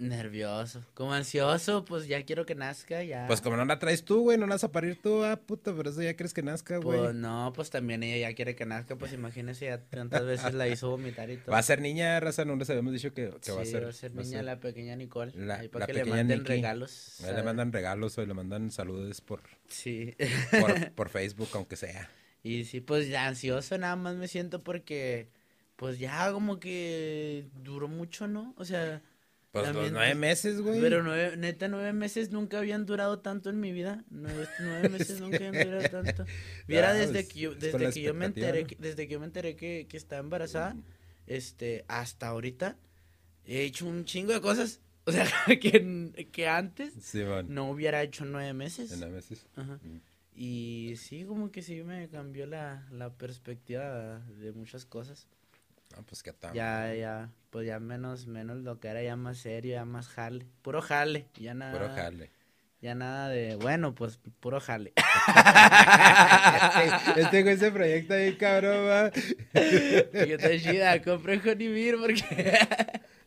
[0.00, 0.84] Nervioso.
[0.94, 3.26] Como ansioso, pues ya quiero que nazca, ya.
[3.26, 5.74] Pues como no la traes tú, güey, no la vas a parir tú, ah, puta,
[5.76, 7.00] pero eso ya crees que nazca, güey.
[7.00, 10.68] Pues no, pues también ella ya quiere que nazca, pues imagínese ya tantas veces la
[10.68, 11.50] hizo vomitar y todo.
[11.52, 13.84] Va a ser niña, raza, no les habíamos dicho que, que sí, va a ser.
[13.86, 15.32] va a ser a niña ser- la pequeña Nicole.
[15.34, 16.48] La- ahí para la que le manden Nikki.
[16.48, 17.20] regalos.
[17.24, 20.14] Ahí le mandan regalos o le mandan saludos por, Sí.
[20.60, 22.08] por, por Facebook, aunque sea.
[22.42, 25.28] Y sí, pues ya ansioso nada más me siento porque,
[25.76, 28.54] pues ya como que duró mucho, ¿no?
[28.56, 29.02] O sea,
[29.52, 30.80] Pues los También, nueve meses, güey.
[30.80, 34.04] pero nueve, neta, nueve meses nunca habían durado tanto en mi vida.
[34.10, 36.24] Nueve, nueve meses nunca habían durado tanto.
[36.68, 38.66] Viera Ah, desde pues, que yo, desde que yo me enteré, ¿no?
[38.68, 40.76] que- desde que yo me enteré que, que estaba embarazada,
[41.26, 42.76] este, hasta ahorita,
[43.46, 44.80] he hecho un chingo de cosas.
[45.08, 45.26] O sea,
[45.58, 48.92] que, que antes Sí, no hubiera hecho nueve meses.
[48.92, 49.46] En nueve meses.
[49.56, 49.80] Ajá.
[49.82, 49.96] Mm.
[50.40, 55.26] Y sí, como que sí me cambió la, la perspectiva de muchas cosas.
[55.96, 56.54] No, pues qué tal.
[56.54, 60.46] Ya, ya, pues ya menos, menos lo que era ya más serio, ya más jale.
[60.62, 61.72] Puro jale, ya nada.
[61.72, 62.30] Puro jale.
[62.80, 64.92] Ya nada de, bueno, pues puro jale.
[66.84, 69.10] este, este güey se proyecta bien cabrón, va.
[70.24, 72.60] yo te chida, compré Honey Beer porque...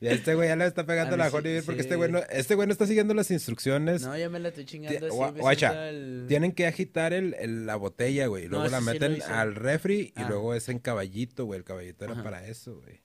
[0.01, 1.85] Este güey ya le está pegando la sí, Beer porque sí.
[1.87, 4.01] este güey no, este güey no está siguiendo las instrucciones.
[4.01, 8.25] no, ya me la estoy chingando guacha, el- Tienen que agitar el, el- la botella,
[8.27, 8.45] güey.
[8.45, 10.27] No, Luego la meten al refri y Ah.
[10.27, 11.59] luego es en caballito, güey.
[11.59, 13.01] El caballito era para eso, güey.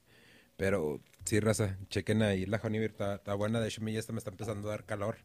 [0.56, 3.60] Pero sí, raza, chequen ahí la Honey Beer, está, está buena.
[3.60, 5.18] De hecho, ya hasta me está empezando a dar calor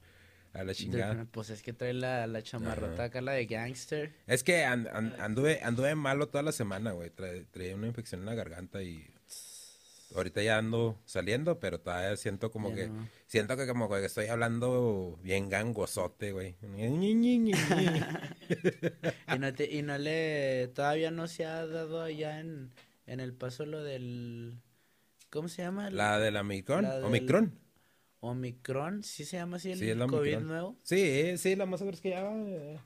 [0.53, 1.25] a la chingada.
[1.31, 4.11] Pues es que trae la, la chamarrota acá, la de gangster.
[4.27, 7.09] Es que an- an- anduve, anduve malo toda la semana, güey.
[7.11, 9.07] Tra- traía una infección en la garganta y
[10.15, 12.89] ahorita ya ando saliendo, pero todavía siento como que,
[13.27, 16.55] siento que como que estoy hablando bien gangosote, güey.
[16.61, 17.53] y,
[19.39, 22.71] no te, y no le, todavía no se ha dado allá en,
[23.07, 24.59] en el paso lo del...
[25.29, 25.89] ¿Cómo se llama?
[25.89, 26.85] La de la Omicron.
[26.85, 27.57] Omicron.
[28.19, 30.77] Omicron, ¿sí se llama así el, sí, COVID nuevo?
[30.83, 32.35] Sí, sí, la más es que ya va.
[32.35, 32.77] Eh,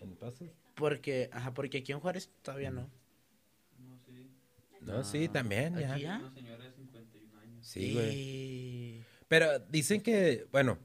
[0.00, 0.44] en el paso.
[0.74, 2.90] Porque, ajá, porque aquí en Juárez todavía no.
[4.86, 5.92] No, sí, también, ya.
[5.92, 6.18] ¿Aquí ya?
[6.18, 7.66] Una señora de 51 años.
[7.66, 9.04] Sí, güey.
[9.28, 10.78] Pero dicen que, bueno,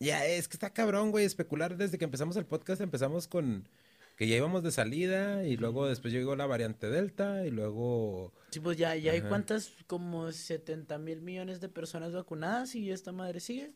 [0.00, 3.68] ya es que está cabrón, güey, especular desde que empezamos el podcast, empezamos con
[4.16, 8.32] que ya íbamos de salida y luego después llegó la variante Delta y luego...
[8.50, 13.10] Sí, pues ya, ya hay cuántas, como 70 mil millones de personas vacunadas y esta
[13.12, 13.72] madre sigue.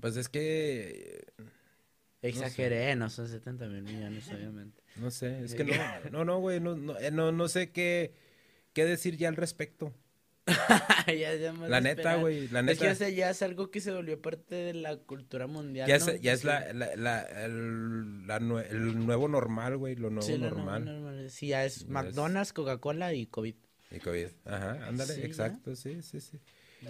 [0.00, 1.26] Pues es que...
[2.22, 4.82] Exageré, no, son 70 mil millones, obviamente.
[4.98, 5.74] No sé, es que no,
[6.10, 8.12] no, no, güey, no, no, eh, no, no sé qué,
[8.72, 9.92] qué decir ya al respecto.
[11.68, 12.90] la neta, güey, la neta.
[12.90, 15.88] Es que ya es algo que se volvió parte de la cultura mundial.
[15.88, 18.16] Ya es, ya es la, la, el,
[19.06, 21.26] nuevo normal, güey, lo nuevo normal.
[21.30, 23.56] Sí, ya es McDonald's, Coca-Cola y COVID.
[23.90, 26.38] Y COVID, ajá, ándale, exacto, sí, sí, sí.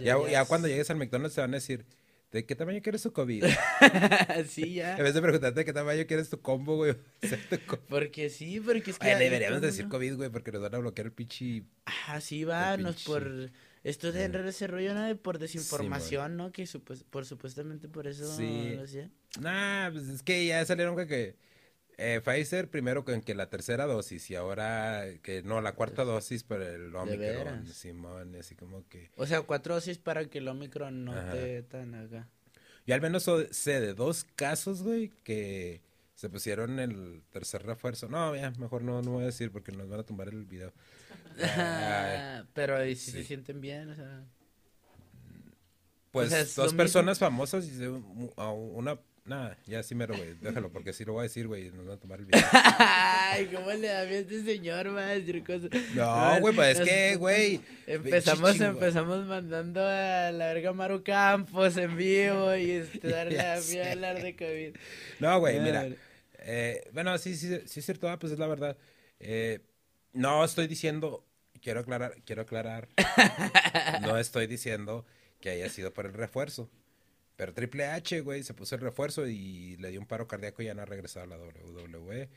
[0.02, 1.86] Ya, ya, cuando llegues al McDonald's te van a decir,
[2.32, 3.44] ¿De qué tamaño quieres tu COVID?
[4.48, 4.96] sí, ya.
[4.96, 6.96] En vez de preguntarte de qué tamaño quieres tu combo, güey.
[7.88, 9.08] porque sí, porque es que.
[9.08, 11.64] Ay, deberíamos decir COVID, güey, porque nos van a bloquear el pichi.
[12.08, 13.50] Ah, sí, va, nos por.
[13.84, 15.16] Esto de enredar ese rollo, ¿no?
[15.16, 16.50] Por desinformación, ¿no?
[16.50, 16.68] Que
[17.08, 18.76] por supuestamente por eso sí.
[18.82, 19.08] hacía.
[19.40, 21.36] Nah, pues es que ya salieron que,
[21.98, 26.42] eh, Pfizer primero con que la tercera dosis y ahora que no, la cuarta dosis
[26.42, 29.10] para el Omicron, Simón, así como que...
[29.16, 32.28] O sea, cuatro dosis para que el Omicron no te tan acá.
[32.86, 35.80] Yo al menos sé de dos casos, güey, que
[36.14, 38.08] se pusieron el tercer refuerzo.
[38.08, 40.72] No, ya, mejor no, no voy a decir porque nos van a tumbar el video.
[42.54, 44.24] Pero si se sienten bien, o sea.
[46.12, 50.34] Pues dos personas famosas y una Nada, ya sí mero, güey.
[50.40, 51.70] Déjalo, porque si lo voy a decir, güey.
[51.72, 52.44] Nos van a tomar el video.
[52.52, 55.70] Ay, ¿cómo le da a este señor, va a decir cosas?
[55.94, 57.60] No, güey, pues es que, güey.
[57.88, 63.78] Empezamos, empezamos mandando a la verga Maru Campos en vivo y este, darle a mí
[63.78, 64.76] a hablar de COVID.
[65.18, 65.88] No, güey, mira.
[66.38, 68.76] Eh, bueno, sí, sí, sí es cierto, ah, pues es la verdad.
[69.18, 69.58] Eh,
[70.12, 71.26] no estoy diciendo,
[71.60, 72.88] quiero aclarar, quiero aclarar,
[74.02, 75.04] no estoy diciendo
[75.40, 76.70] que haya sido por el refuerzo.
[77.36, 80.66] Pero Triple H, güey, se puso el refuerzo y le dio un paro cardíaco y
[80.66, 82.30] ya no ha regresado a la WWE.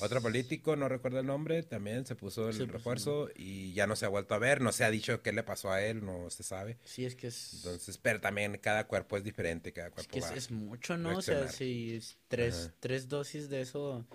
[0.00, 4.06] Otro político, no recuerdo el nombre, también se puso el refuerzo y ya no se
[4.06, 4.62] ha vuelto a ver.
[4.62, 6.78] No se ha dicho qué le pasó a él, no se sabe.
[6.84, 7.52] Sí, es que es...
[7.54, 11.18] Entonces, pero también cada cuerpo es diferente, cada cuerpo es que es, mucho, ¿no?
[11.18, 14.06] O sea, si tres, tres dosis de eso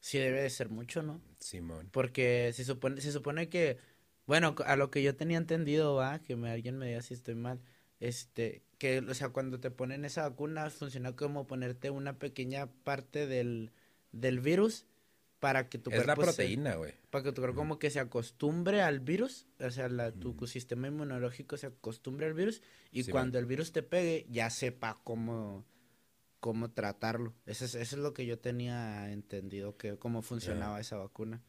[0.00, 1.22] sí debe de ser mucho, ¿no?
[1.38, 1.88] Simón.
[1.90, 3.78] Porque se supone, se supone que,
[4.26, 7.34] bueno, a lo que yo tenía entendido, va, que me, alguien me diga si estoy
[7.34, 7.60] mal,
[8.00, 13.26] este, que, o sea, cuando te ponen esa vacuna, funciona como ponerte una pequeña parte
[13.26, 13.72] del,
[14.12, 14.86] del virus
[15.38, 16.12] para que tu es cuerpo.
[16.12, 16.94] Es la proteína, güey.
[17.10, 20.88] Para que tu cuerpo como que se acostumbre al virus, o sea, la, tu sistema
[20.88, 25.66] inmunológico se acostumbre al virus y cuando el virus te pegue ya sepa cómo,
[26.40, 27.34] cómo tratarlo.
[27.46, 31.42] Eso es, eso es lo que yo tenía entendido, que cómo funcionaba esa vacuna.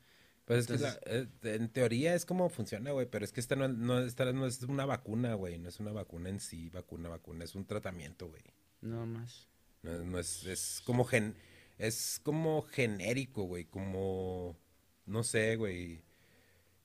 [0.45, 3.67] Pues es que eh, en teoría es como funciona, güey, pero es que esta no,
[3.67, 7.45] no, esta no es una vacuna, güey, no es una vacuna en sí, vacuna, vacuna,
[7.45, 8.43] es un tratamiento, güey.
[8.81, 9.47] No más.
[9.83, 11.35] No, es, es como gen,
[11.77, 14.57] es como genérico, güey, como,
[15.05, 16.01] no sé, güey.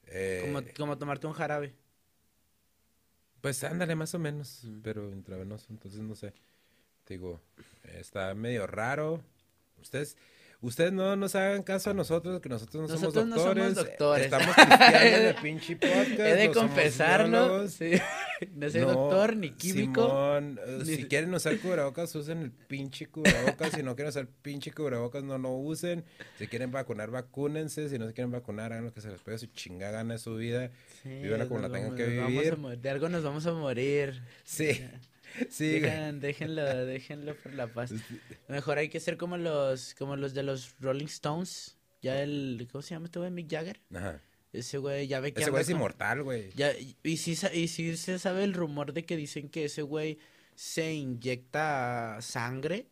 [0.07, 1.75] Eh, como, como tomarte un jarabe.
[3.41, 6.35] Pues ándale, más o menos, pero intravenoso, entonces no sé.
[7.05, 7.41] Te digo,
[7.85, 9.23] está medio raro.
[9.81, 10.17] Ustedes,
[10.61, 13.29] Ustedes no nos hagan caso a nosotros, que nosotros no somos doctores.
[13.29, 14.25] No somos doctores.
[14.25, 16.21] Estamos cristianos de pinche podcast.
[16.21, 17.69] He de confesarlo.
[17.69, 17.93] Sí.
[18.55, 20.05] No soy doctor ni químico.
[20.07, 23.73] Simón, eh, si quieren usar cubrebocas, usen el pinche cubrebocas.
[23.73, 26.05] si no quieren usar pinche cubrebocas, no lo usen.
[26.39, 27.89] Si quieren vacunar, vacúnense.
[27.89, 30.19] Si no se quieren vacunar, hagan lo que se les pegue su chingada gana de
[30.19, 30.71] su vida.
[31.03, 32.57] Sí, Vivan como la tengan que vivir.
[32.59, 34.23] de algo nos vamos a morir.
[34.45, 34.85] Sí.
[35.51, 37.93] Sí, déjenlo, déjenlo por la paz.
[38.49, 41.77] Mejor hay que ser como los, como los de los Rolling Stones.
[42.03, 43.31] Ya el, ¿cómo se llama este güey?
[43.31, 43.81] Mick Jagger.
[43.95, 44.21] Ajá.
[44.53, 45.43] Ese güey, ya ve que...
[45.43, 46.51] Ese güey es inmortal, güey.
[46.55, 46.73] Ya,
[47.03, 50.19] y, sí, y sí se sabe el rumor de que dicen que ese güey
[50.55, 52.87] se inyecta sangre.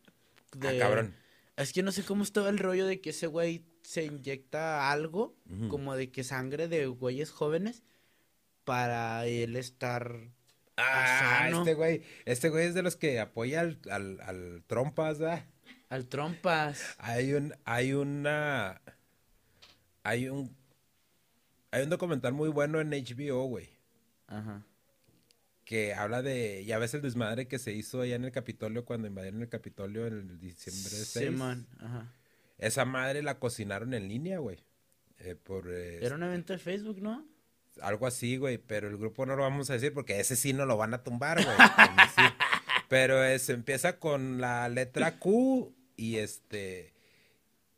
[0.55, 0.67] De...
[0.67, 1.15] Ah, cabrón.
[1.57, 5.35] Es que no sé cómo estaba el rollo de que ese güey se inyecta algo,
[5.69, 7.83] como de que sangre de güeyes jóvenes,
[8.63, 10.31] para él estar
[10.77, 15.45] Ah, este güey, este güey es de los que apoya al, al, al Trompas, ¿verdad?
[15.89, 16.95] Al Trompas.
[16.97, 18.81] Hay un, hay una,
[20.03, 20.55] hay un,
[21.71, 23.69] hay un documental muy bueno en HBO, güey.
[24.27, 24.65] Ajá.
[25.63, 29.07] Que habla de, ya ves el desmadre que se hizo allá en el Capitolio cuando
[29.07, 31.07] invadieron el Capitolio en el diciembre 6.
[31.07, 31.67] Sí, man.
[31.79, 32.11] Ajá.
[32.57, 34.59] Esa madre la cocinaron en línea, güey.
[35.19, 37.25] Eh, por, Era un evento de Facebook, ¿no?
[37.81, 40.65] Algo así, güey, pero el grupo no lo vamos a decir porque ese sí no
[40.65, 41.57] lo van a tumbar, güey.
[42.87, 46.93] Pero se empieza con la letra Q y este...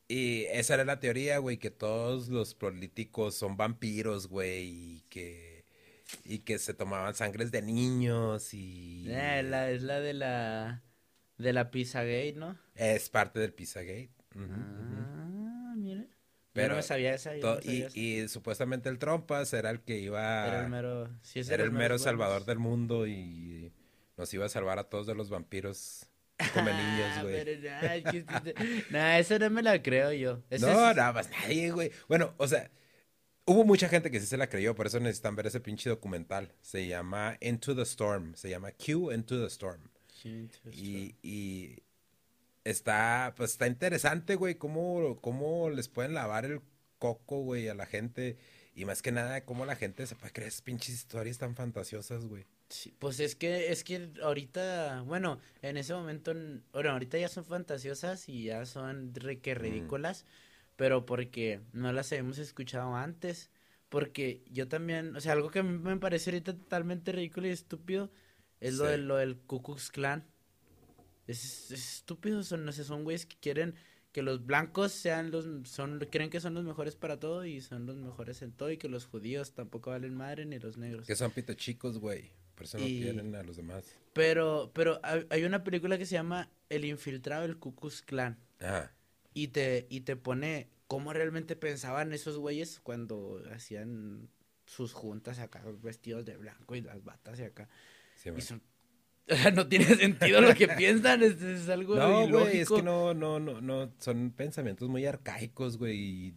[0.09, 5.57] Y esa era la teoría, güey, que todos los políticos son vampiros, güey, y que
[6.23, 10.81] y que se tomaban sangres de niños y eh, la, es la de la
[11.37, 12.57] de la Pizzagate, ¿no?
[12.75, 14.09] Es parte del Pizzagate.
[14.35, 15.16] ah,
[16.61, 17.33] Pero no sabía esa.
[17.35, 20.47] y, supuestamente el Trompas era el que iba.
[20.47, 21.09] Era el mero.
[21.35, 23.71] era el mero salvador del mundo y
[24.17, 26.07] nos iba a salvar a todos de los vampiros
[26.53, 27.59] come niños, güey.
[28.89, 30.43] no, esa no me la creo yo.
[30.59, 31.91] no, nada más nadie, güey.
[32.07, 32.69] Bueno, o sea,
[33.45, 36.53] hubo mucha gente que sí se la creyó, por eso necesitan ver ese pinche documental.
[36.61, 38.35] Se llama Into the Storm.
[38.35, 39.81] Se llama Q Into the Storm.
[40.73, 41.83] Y, y
[42.69, 46.61] está, pues está interesante, güey, cómo, cómo les pueden lavar el
[46.99, 48.37] coco, güey, a la gente.
[48.75, 52.25] Y más que nada, cómo la gente se puede creer esas pinches historias tan fantasiosas,
[52.25, 52.45] güey.
[52.69, 56.33] Sí, pues es que, es que ahorita, bueno, en ese momento,
[56.73, 60.25] bueno, ahorita ya son fantasiosas y ya son re que ridículas,
[60.75, 63.49] pero porque no las habíamos escuchado antes.
[63.89, 68.11] Porque yo también, o sea, algo que me parece ahorita totalmente ridículo y estúpido
[68.59, 70.25] es lo, de, lo del Ku Klux Klan.
[71.27, 73.75] Es, estúpido, son, no sé, son güeyes que quieren
[74.11, 77.85] que los blancos sean los, son, creen que son los mejores para todo y son
[77.85, 81.05] los mejores en todo y que los judíos tampoco valen madre ni los negros.
[81.05, 82.31] Que son pito chicos, güey.
[82.55, 83.85] Por eso no quieren a los demás.
[84.13, 88.39] Pero, pero hay una película que se llama El infiltrado del Ku Klux Klan.
[88.59, 88.91] Ajá.
[89.35, 94.29] Y te, y te pone cómo realmente pensaban esos güeyes cuando hacían
[94.65, 97.69] sus juntas acá vestidos de blanco y las batas y acá.
[98.35, 98.61] y son
[99.53, 103.39] no tiene sentido lo que piensan, es, es algo No, güey, es que no, no,
[103.39, 106.33] no, no, son pensamientos muy arcaicos, güey.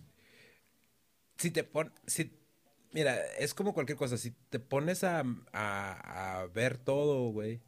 [1.39, 2.33] Si te pones, si,
[2.93, 7.61] mira, es como cualquier cosa, si te pones a, a, a ver todo, güey,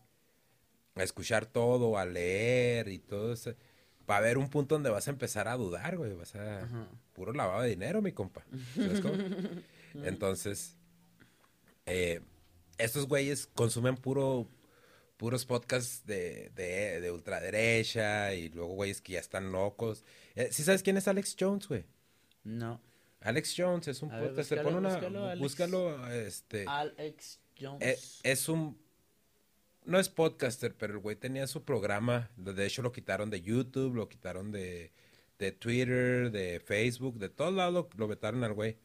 [0.96, 3.54] a escuchar todo, a leer y todo eso,
[4.10, 6.68] va a haber un punto donde vas a empezar a dudar, güey, vas a,
[7.12, 9.14] puro lavado de dinero, mi compa, ¿sabes cómo?
[10.04, 10.76] Entonces,
[11.86, 12.20] eh,
[12.76, 14.48] estos güeyes consumen puro
[15.22, 20.04] puros podcasts de, de, de ultraderecha y luego güeyes que ya están locos.
[20.34, 21.84] Eh, ¿Sí sabes quién es Alex Jones, güey?
[22.42, 22.80] No.
[23.20, 24.50] Alex Jones es un podcast.
[24.50, 26.64] Búscalo, una, búscalo, este.
[26.66, 27.86] Alex Jones.
[27.86, 28.76] Es, es, un.
[29.84, 32.28] No es podcaster, pero el güey tenía su programa.
[32.36, 34.90] De hecho, lo quitaron de YouTube, lo quitaron de,
[35.38, 38.76] de Twitter, de Facebook, de todos lados lo, lo vetaron al güey.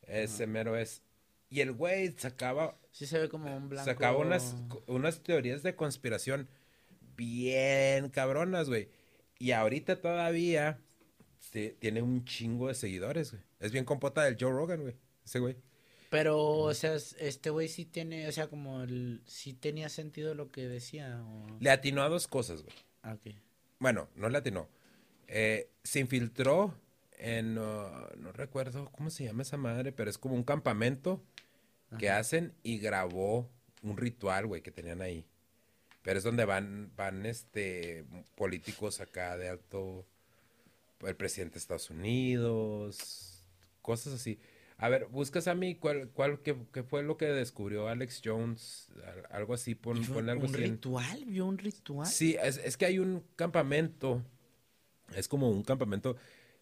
[0.00, 1.02] Ese mero es.
[1.54, 2.76] Y el güey sacaba.
[2.90, 3.84] Sí, se ve como un blanco.
[3.84, 4.56] Sacaba unas,
[4.88, 6.48] unas teorías de conspiración
[7.16, 8.88] bien cabronas, güey.
[9.38, 10.80] Y ahorita todavía
[11.78, 13.44] tiene un chingo de seguidores, güey.
[13.60, 14.96] Es bien compota del Joe Rogan, güey.
[15.24, 15.56] Ese güey.
[16.10, 20.50] Pero, o sea, este güey sí tiene, o sea, como el, sí tenía sentido lo
[20.50, 21.22] que decía.
[21.60, 22.74] Le atinó a dos cosas, güey.
[23.02, 23.32] Ah, ok.
[23.78, 24.68] Bueno, no le atinó.
[25.28, 26.74] Eh, se infiltró
[27.18, 31.22] en, uh, no recuerdo cómo se llama esa madre, pero es como un campamento
[31.98, 33.48] que hacen y grabó
[33.82, 35.26] un ritual, güey, que tenían ahí.
[36.02, 40.06] Pero es donde van, van, este, políticos acá de alto,
[41.00, 43.44] el presidente de Estados Unidos,
[43.80, 44.38] cosas así.
[44.76, 48.88] A ver, buscas a mí cuál, cuál qué, fue lo que descubrió Alex Jones,
[49.30, 49.98] algo así, pon,
[50.28, 51.24] algo ¿Un ritual?
[51.26, 52.06] ¿Vio un ritual?
[52.06, 54.22] Sí, es, es que hay un campamento,
[55.14, 56.16] es como un campamento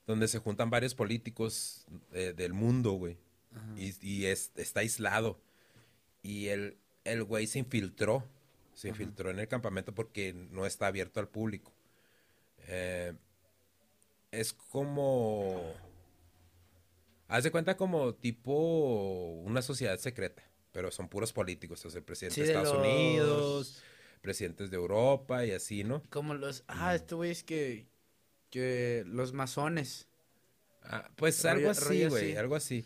[0.06, 3.18] donde se juntan varios políticos eh, del mundo, güey.
[3.76, 5.38] Y, está aislado.
[6.22, 8.24] Y el, el güey se infiltró.
[8.74, 11.72] Se infiltró en el campamento porque no está abierto al público.
[12.68, 13.12] Eh,
[14.30, 15.74] es como.
[17.28, 21.84] Haz de cuenta como tipo una sociedad secreta, pero son puros políticos.
[21.84, 23.82] O sea, el presidente de Estados Unidos,
[24.20, 26.02] presidentes de Europa y así, ¿no?
[26.10, 26.64] Como los.
[26.66, 27.86] Ah, este güey es que.
[28.52, 30.06] Que los masones.
[30.84, 32.84] Ah, pues algo así, güey, algo así.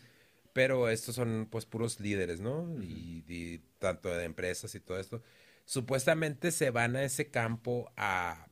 [0.53, 2.67] Pero estos son pues puros líderes, ¿no?
[2.81, 5.21] y, tanto de empresas y todo esto.
[5.65, 8.47] Supuestamente se van a ese campo a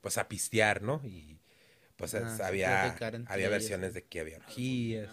[0.00, 1.00] pues a pistear, ¿no?
[1.02, 1.40] Y
[1.96, 2.96] pues ah, había,
[3.26, 5.10] había versiones de que había orgías.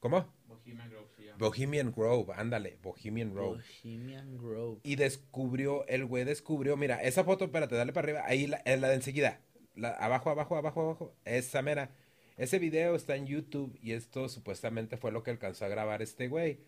[0.00, 0.32] ¿Cómo?
[0.46, 1.08] Bohemian Grove.
[1.38, 3.62] Bohemian Grove, ándale, Bohemian Grove.
[3.82, 4.80] Bohemian Grove.
[4.84, 8.88] Y descubrió, el güey descubrió, mira, esa foto, espérate, dale para arriba, ahí la, la
[8.88, 9.40] de enseguida.
[9.74, 11.90] La, abajo, abajo, abajo, abajo, esa mera
[12.36, 16.28] ese video está en YouTube y esto supuestamente fue lo que alcanzó a grabar este
[16.28, 16.60] güey.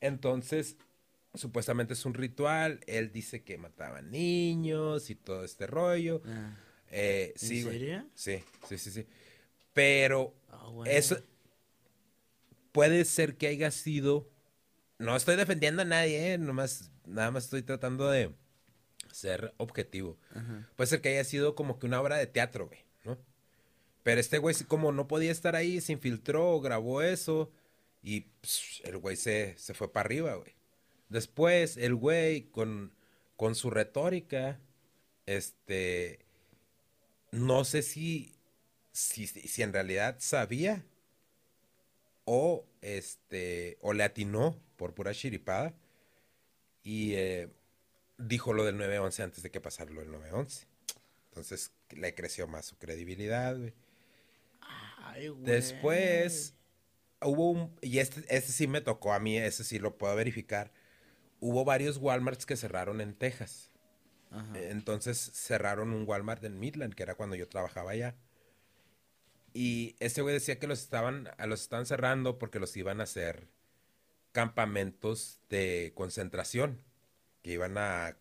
[0.00, 0.76] Entonces,
[1.34, 2.80] supuestamente es un ritual.
[2.86, 6.22] Él dice que mataban niños y todo este rollo.
[6.26, 6.56] Ah.
[6.90, 8.06] Eh, ¿En serio?
[8.14, 9.06] Sí, sí, sí, sí.
[9.72, 11.18] Pero ah, eso,
[12.70, 14.30] puede ser que haya sido,
[14.98, 16.38] no estoy defendiendo a nadie, ¿eh?
[16.38, 18.34] Nomás, nada más estoy tratando de
[19.12, 20.18] ser objetivo.
[20.76, 23.18] Puede ser que haya sido como que una obra de teatro, güey, ¿no?
[24.02, 27.50] Pero este güey, como no podía estar ahí, se infiltró, grabó eso
[28.02, 28.26] y
[28.84, 30.54] el güey se, se fue para arriba, güey.
[31.08, 32.92] Después, el güey, con,
[33.36, 34.60] con su retórica,
[35.26, 36.24] este,
[37.30, 38.34] no sé si,
[38.92, 40.84] si, si en realidad sabía
[42.24, 45.74] o, este, o le atinó por pura chiripada
[46.82, 47.50] y eh,
[48.18, 50.66] dijo lo del 911 antes de que pasara lo del 911.
[51.30, 53.72] Entonces le creció más su credibilidad, güey.
[55.38, 56.54] Después
[57.20, 60.72] hubo un, y este, este sí me tocó a mí, ese sí lo puedo verificar.
[61.40, 63.70] Hubo varios Walmarts que cerraron en Texas.
[64.54, 68.16] Entonces cerraron un Walmart en Midland, que era cuando yo trabajaba allá.
[69.52, 73.48] Y ese güey decía que los estaban, los estaban cerrando porque los iban a hacer
[74.32, 76.80] campamentos de concentración.
[77.42, 78.16] Que iban a,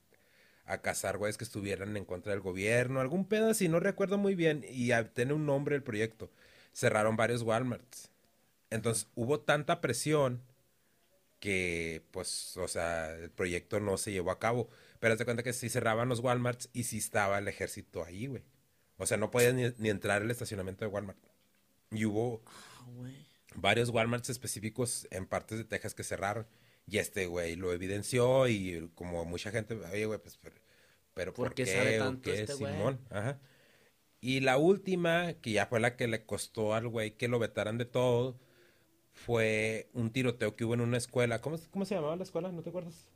[0.66, 4.36] a cazar güeyes que estuvieran en contra del gobierno, algún pedo así, no recuerdo muy
[4.36, 4.66] bien.
[4.70, 6.30] Y tiene un nombre el proyecto.
[6.74, 8.10] Cerraron varios Walmarts.
[8.70, 10.42] Entonces hubo tanta presión
[11.42, 14.70] que, pues, o sea, el proyecto no se llevó a cabo.
[15.00, 18.44] Pero te cuenta que sí cerraban los Walmarts y sí estaba el ejército ahí, güey.
[18.98, 21.18] O sea, no podías ni, entrar al estacionamiento de Walmart.
[21.90, 22.86] Y hubo ah,
[23.56, 26.46] varios Walmarts específicos en partes de Texas que cerraron.
[26.88, 30.40] Y este güey lo evidenció y como mucha gente, oye, güey, pues,
[31.14, 31.66] pero, ¿por, qué?
[31.66, 33.00] Sabe tanto este Simón?
[33.10, 33.40] Ajá.
[34.20, 37.78] Y la última, que ya fue la que le costó al güey que lo vetaran
[37.78, 38.40] de todo,
[39.14, 41.42] fue un tiroteo que hubo en una escuela.
[41.42, 42.52] ¿Cómo, cómo se llamaba la escuela?
[42.52, 43.10] ¿No te acuerdas?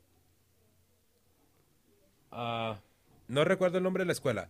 [2.32, 2.82] Ah,
[3.28, 4.50] no recuerdo el nombre de la escuela,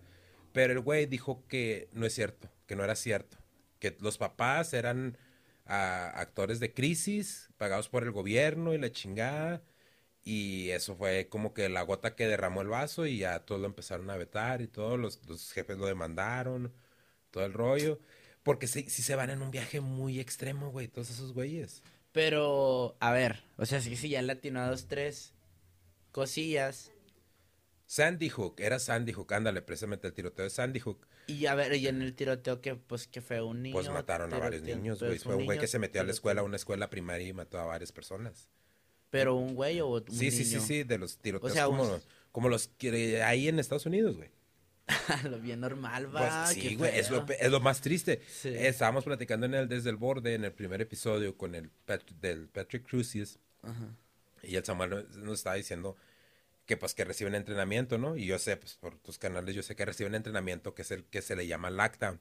[0.53, 3.37] pero el güey dijo que no es cierto, que no era cierto,
[3.79, 5.17] que los papás eran
[5.65, 9.63] ah, actores de crisis pagados por el gobierno y la chingada.
[10.23, 13.67] Y eso fue como que la gota que derramó el vaso y ya todos lo
[13.67, 16.73] empezaron a vetar y todos los, jefes lo demandaron,
[17.31, 17.99] todo el rollo.
[18.43, 21.83] Porque si, si se van en un viaje muy extremo, güey, todos esos güeyes.
[22.11, 25.33] Pero, a ver, o sea, sí, sí, ya latinados tres
[26.11, 26.91] cosillas.
[27.87, 31.05] Sandy Hook, era Sandy Hook, ándale, precisamente el tiroteo de Sandy Hook.
[31.27, 33.73] Y a ver, y en el tiroteo que pues que fue un niño.
[33.73, 35.17] Pues mataron a varios niños, güey.
[35.19, 37.59] Fue un güey que se metió a la escuela, a una escuela primaria y mató
[37.59, 38.47] a varias personas.
[39.09, 42.01] Pero un güey o un Sí, sí, sí, sí, de los tiroteos como,
[42.31, 44.29] como los que hay en Estados Unidos, güey.
[45.29, 46.45] lo bien normal, va.
[46.45, 48.21] Pues, sí, güey, es lo, es lo, más triste.
[48.43, 51.71] Estábamos platicando en el Desde el Borde, en el primer episodio, con el
[52.21, 53.39] del Patrick Crucius.
[53.63, 53.95] Ajá.
[54.43, 55.95] Y el Samuel nos estaba diciendo
[56.65, 58.17] que pues que reciben entrenamiento, ¿no?
[58.17, 61.03] Y yo sé, pues por tus canales, yo sé que reciben entrenamiento que es el
[61.05, 62.19] que se le llama lockdown.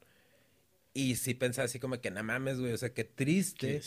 [0.96, 3.80] Y sí pensaba así como que no mames, güey, o sea, qué triste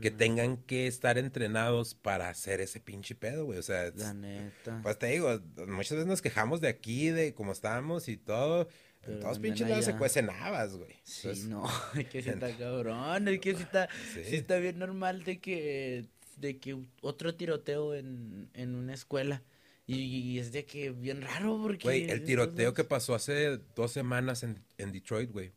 [0.00, 3.92] que, tengan que estar entrenados para hacer ese pinche pedo, güey, o sea.
[3.94, 4.80] La neta.
[4.82, 8.68] Pues te digo, muchas veces nos quejamos de aquí, de cómo estamos y todo.
[9.02, 10.96] Pero todos pinches lados se cuecen habas, güey.
[11.04, 11.64] Sí, no,
[11.96, 14.34] es que sí está cabrón, es que sí está, sí.
[14.34, 16.06] está bien normal de que,
[16.38, 19.44] de que otro tiroteo en, en una escuela
[19.88, 21.84] y, es de que bien raro porque...
[21.84, 25.52] Güey, el tiroteo que pasó hace dos semanas en, en Detroit, güey.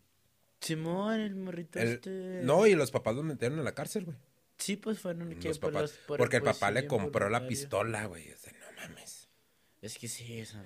[0.62, 2.40] Simón, el morrito este...
[2.44, 4.18] No, y los papás lo metieron en la cárcel, güey.
[4.58, 8.32] Sí, pues fueron que por los, Porque el, papá le compró la pistola, güey.
[8.32, 9.28] O sea, no mames.
[9.82, 10.58] Es que sí, eso.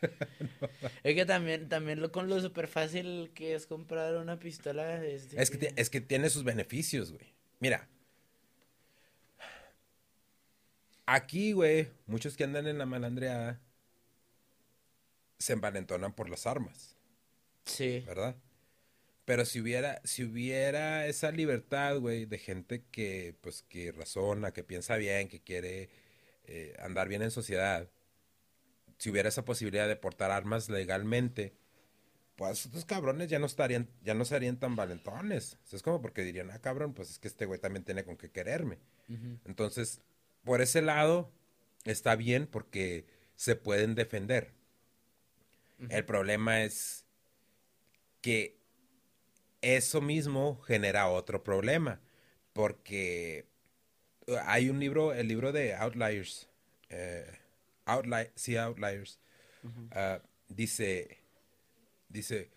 [1.04, 5.04] Es que también, también lo, con lo súper fácil que es comprar una pistola.
[5.04, 7.34] Es, es, que, es que tiene sus beneficios, güey.
[7.60, 7.88] Mira,
[11.06, 13.60] Aquí, güey, muchos que andan en la malandreada
[15.38, 16.96] se envalentonan por las armas.
[17.64, 18.04] Sí.
[18.06, 18.36] ¿Verdad?
[19.24, 24.64] Pero si hubiera, si hubiera esa libertad, güey, de gente que, pues, que razona, que
[24.64, 25.90] piensa bien, que quiere
[26.44, 27.88] eh, andar bien en sociedad,
[28.98, 31.54] si hubiera esa posibilidad de portar armas legalmente,
[32.36, 35.58] pues estos cabrones ya no estarían, ya no serían tan valentones.
[35.70, 38.30] es como porque dirían, ah, cabrón, pues es que este güey también tiene con qué
[38.30, 38.78] quererme.
[39.44, 40.00] Entonces,
[40.44, 41.32] por ese lado
[41.84, 44.52] está bien porque se pueden defender.
[45.88, 47.06] El problema es
[48.20, 48.56] que
[49.62, 52.00] eso mismo genera otro problema
[52.52, 53.46] porque
[54.26, 56.48] uh, hay un libro, el libro de Outliers,
[56.90, 57.38] eh,
[58.34, 59.18] sí, Outliers,
[59.64, 61.18] uh, dice,
[62.08, 62.50] dice,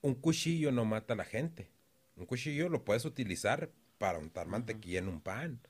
[0.00, 1.70] un cuchillo no mata a la gente.
[2.16, 5.60] Un cuchillo lo puedes utilizar para untar mantequilla en un pan.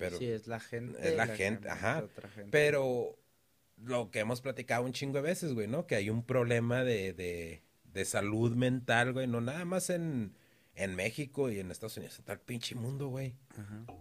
[0.00, 0.98] Pero sí, es la gente.
[1.06, 2.04] Es la, gente, ajá.
[2.50, 3.18] Pero
[3.76, 5.86] lo que hemos platicado un chingo de veces, güey, ¿no?
[5.86, 10.34] Que hay un problema de, de, de salud mental, güey, no nada más en,
[10.74, 13.36] en México y en Estados Unidos está el pinche mundo, güey.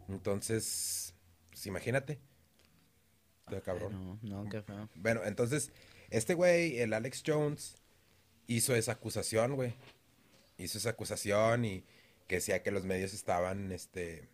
[0.08, 1.14] Entonces,
[1.50, 2.22] pues imagínate.
[3.50, 4.20] De cabrón.
[4.22, 4.88] No, no, qué feo.
[4.96, 5.74] Bueno, entonces,
[6.12, 7.76] este güey, el Alex Jones,
[8.48, 9.74] hizo esa acusación, güey.
[10.58, 11.84] Hizo esa acusación y
[12.28, 14.30] que decía que los medios estaban, este,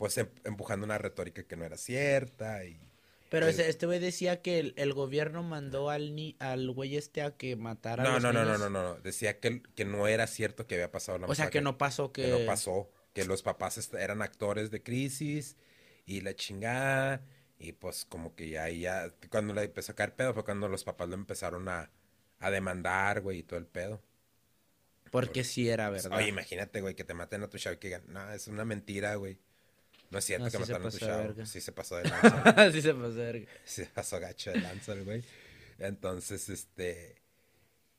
[0.00, 2.80] pues em, empujando una retórica que no era cierta y
[3.28, 7.54] pero este güey decía que el, gobierno mandó al ni, al güey este a que
[7.54, 8.94] matara no, a los no, no, no, no, no, no.
[8.96, 12.10] Decía que, que no era cierto que había pasado la O sea, que no pasó,
[12.10, 12.22] que...
[12.22, 12.28] que...
[12.28, 12.90] no pasó.
[13.12, 15.56] Que los papás eran actores de crisis
[16.06, 17.22] y la chingada.
[17.60, 20.82] Y pues como que ya, ya, cuando le empezó a caer pedo fue cuando los
[20.82, 21.88] papás lo empezaron a,
[22.40, 24.02] a demandar, güey, y todo el pedo.
[25.12, 26.18] Porque sí era verdad.
[26.18, 28.64] Oye, imagínate, güey, que te maten a tu chavo y que digan, no, es una
[28.64, 29.38] mentira, güey.
[30.10, 31.46] No es cierto que mataron a tu chavo.
[31.46, 32.72] Sí se pasó de lanza.
[32.72, 33.46] sí se pasó de verga.
[33.64, 35.22] Sí se pasó gacho de lanza, güey.
[35.78, 37.16] Entonces, este...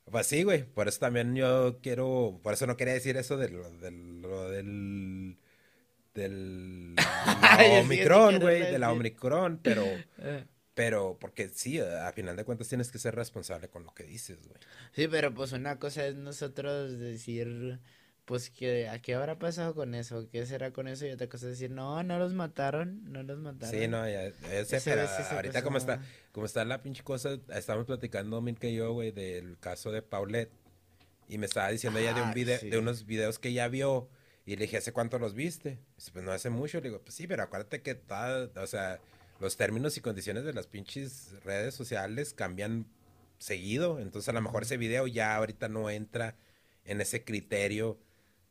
[0.04, 0.64] Pues sí, güey.
[0.64, 2.38] Por eso también yo quiero...
[2.42, 4.20] Por eso no quería decir eso de lo del...
[4.20, 5.38] Lo del
[6.14, 9.82] del la Omicron, güey, de la Omicron, pero
[10.18, 10.44] eh.
[10.74, 14.46] pero porque sí, a final de cuentas tienes que ser responsable con lo que dices,
[14.46, 14.60] güey.
[14.92, 17.80] Sí, pero pues una cosa es nosotros decir
[18.32, 21.48] pues que a qué habrá pasado con eso, qué será con eso y otra cosa
[21.48, 23.78] decir, no, no los mataron, no los mataron.
[23.78, 24.32] Sí, no, ya,
[24.64, 26.00] sé, pero ahorita como está,
[26.32, 30.50] como está la pinche cosa, estamos platicando Milka y yo, güey, del caso de Paulette
[31.28, 34.08] y me estaba diciendo ella de un ah, video, de unos videos que ella vio
[34.46, 35.78] y le dije, ¿hace cuánto los viste?
[35.96, 38.98] Dice, pues no hace mucho, le digo, pues sí, pero acuérdate que está, o sea,
[39.40, 42.86] los términos y condiciones de las pinches redes sociales cambian
[43.36, 46.34] seguido, entonces a lo mejor ese video ya ahorita no entra
[46.86, 47.98] en ese criterio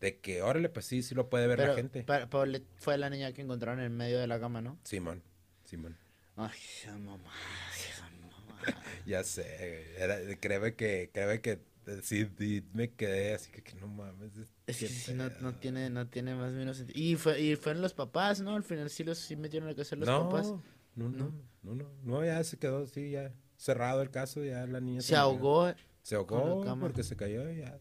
[0.02, 2.04] de que, órale, pues sí, sí lo puede ver la gente.
[2.04, 4.78] Paulette fue la niña que encontraron en el medio de la cama, ¿no?
[4.84, 5.22] Simón,
[5.64, 5.96] Simón.
[6.36, 7.32] Ay, esa mamá,
[7.78, 8.84] esa mamá.
[9.06, 12.28] ya sé, era, créeme que, créeme que eh, sí,
[12.74, 14.32] me quedé así que, que no mames.
[14.66, 17.00] Es que sí, no, no, tiene, no tiene más o menos sentido.
[17.00, 18.56] Y, fue, y fueron los papás, ¿no?
[18.56, 20.48] Al final sí los sí metieron que hacer los papás.
[20.96, 21.32] No, no,
[21.62, 25.02] no, no, no, ya se quedó, sí, ya cerrado el caso, ya la niña.
[25.02, 25.72] Se, ahogó.
[26.02, 27.80] Se ahogó porque se cayó y ya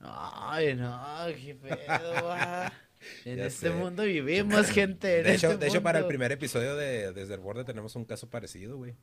[0.00, 2.36] Ay, no, qué pedo,
[3.24, 5.22] En este mundo vivimos, gente.
[5.22, 8.04] de, hecho, este de hecho, para el primer episodio de Desde el Borde tenemos un
[8.04, 8.94] caso parecido, güey.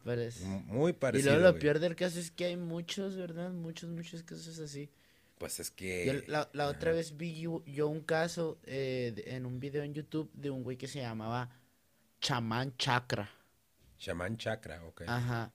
[0.66, 1.34] Muy parecido.
[1.34, 3.52] Y luego lo peor del caso es que hay muchos, ¿verdad?
[3.52, 4.90] Muchos, muchos casos así.
[5.38, 6.24] Pues es que.
[6.28, 10.64] la, otra vez vi yo, un caso eh, en un video en YouTube de un
[10.64, 11.50] güey que se llamaba
[12.20, 13.30] Chamán Chakra.
[13.98, 15.04] Chamán Chakra, ok.
[15.08, 15.52] Ajá.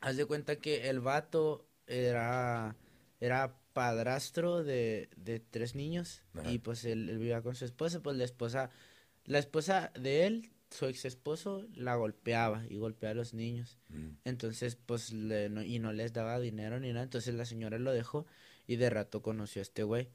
[0.00, 2.76] Haz de cuenta que el vato era.
[3.20, 8.24] Era padrastro de, de tres niños y pues él, vivía con su esposa, pues la
[8.24, 8.70] esposa,
[9.24, 13.78] la esposa de él, su ex esposo, la golpeaba y golpeaba a los niños.
[13.88, 14.10] Mm.
[14.24, 18.26] Entonces, pues, no, y no les daba dinero ni nada, entonces la señora lo dejó
[18.66, 20.08] y de rato conoció a este güey.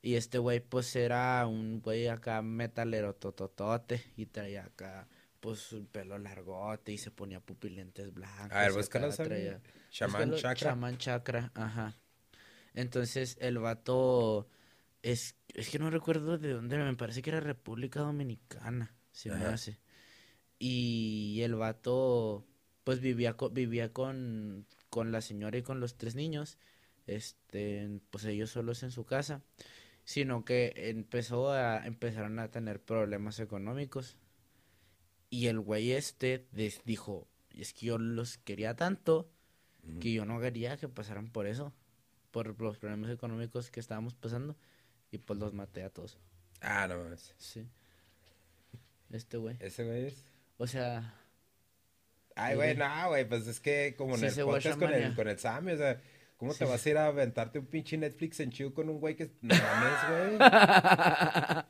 [0.00, 5.08] Y este güey, pues, era un güey acá metalero tototote y traía acá
[5.40, 8.50] pues un pelo largote y se ponía pupilentes blancos.
[8.50, 9.10] A ver, búscalo,
[9.90, 10.70] Shaman Chakra.
[10.70, 11.94] Shaman Chakra, ajá.
[12.78, 14.46] Entonces el vato
[15.02, 19.46] es, es que no recuerdo de dónde, me parece que era República Dominicana, si me
[19.46, 19.80] hace.
[20.60, 22.46] Y el vato
[22.84, 26.56] pues vivía vivía con, con la señora y con los tres niños,
[27.08, 29.42] este, pues ellos solos en su casa,
[30.04, 34.16] sino que empezó a empezaron a tener problemas económicos.
[35.30, 36.46] Y el güey este
[36.84, 39.28] dijo, es que yo los quería tanto
[39.98, 41.74] que yo no quería que pasaran por eso
[42.30, 44.56] por los problemas económicos que estábamos pasando
[45.10, 46.18] y pues los maté a todos.
[46.60, 47.34] Ah, no mames.
[47.38, 47.66] Sí.
[49.10, 49.56] Este güey.
[49.60, 50.24] Ese güey es.
[50.58, 51.14] O sea.
[52.34, 55.38] Ay, güey, no, güey, pues es que como en el podcast con el, con el
[55.38, 56.00] Sammy, o sea,
[56.38, 59.16] ¿Cómo te vas a ir a aventarte un pinche Netflix en chido con un güey
[59.16, 60.38] que no mames,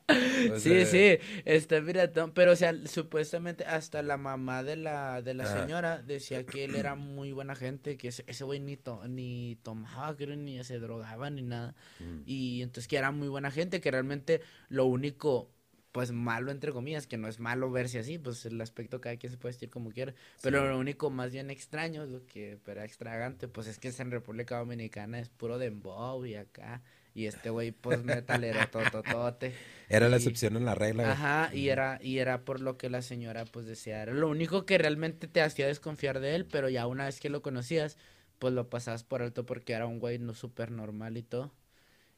[0.07, 0.59] güey?
[0.59, 5.47] sí, sí, este, mira, pero o sea, supuestamente hasta la mamá de la, de la
[5.47, 10.35] señora decía que él era muy buena gente, que ese, güey ni, ni tomaba, creo,
[10.35, 11.73] ni se drogaba, ni nada.
[11.99, 12.21] Mm.
[12.27, 15.49] Y entonces que era muy buena gente, que realmente lo único
[15.91, 19.31] pues malo entre comillas, que no es malo verse así, pues el aspecto cada quien
[19.31, 23.47] se puede vestir como quiera, pero lo único más bien extraño, lo que era extravagante,
[23.47, 26.81] pues es que en República Dominicana es puro dembow y acá,
[27.15, 29.53] y este güey pues metalero tototote.
[29.89, 31.11] Era la excepción en la regla.
[31.11, 34.65] Ajá, y era, y era por lo que la señora pues decía, era lo único
[34.65, 37.97] que realmente te hacía desconfiar de él, pero ya una vez que lo conocías,
[38.37, 41.51] pues lo pasabas por alto porque era un güey no súper normal y todo.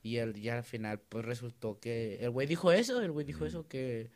[0.04, 3.46] Y él ya al final pues resultó que el güey dijo eso, el güey dijo
[3.46, 4.10] eso que,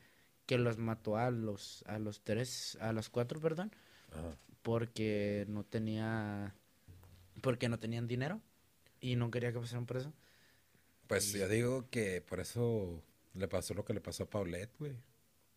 [0.46, 3.72] que los mató a los a los tres, a los cuatro, perdón,
[4.64, 6.56] porque no tenía
[7.42, 8.42] porque no tenían dinero
[9.00, 10.14] y no quería que pasaran por eso.
[11.08, 13.04] Pues yo digo que por eso
[13.36, 14.94] le pasó lo que le pasó a Paulette, güey.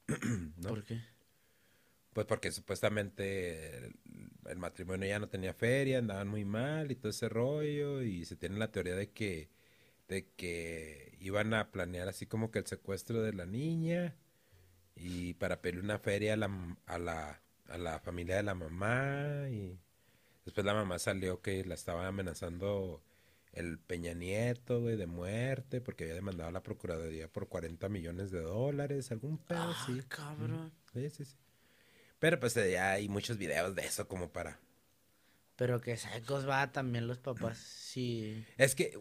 [0.63, 1.01] ¿Por qué?
[2.13, 3.93] Pues porque supuestamente
[4.47, 8.37] el, matrimonio ya no tenía feria, andaban muy mal y todo ese rollo y se
[8.37, 9.49] tiene la teoría de que
[10.09, 14.17] de que iban a planear así como que el secuestro de la niña
[14.97, 19.49] y para pedir una feria a la, a la, a la familia de la mamá
[19.51, 19.79] y
[20.45, 23.03] después la mamá salió que la estaba amenazando
[23.53, 28.31] el Peña Nieto, güey, de muerte, porque había demandado a la Procuraduría por 40 millones
[28.31, 30.01] de dólares, algún pedo ah, sí.
[30.07, 30.73] cabrón.
[30.93, 31.37] Sí, sí, sí.
[32.19, 34.61] Pero pues ya hay muchos videos de eso como para...
[35.57, 38.45] Pero que sacos va también los papás, sí.
[38.59, 38.97] Es que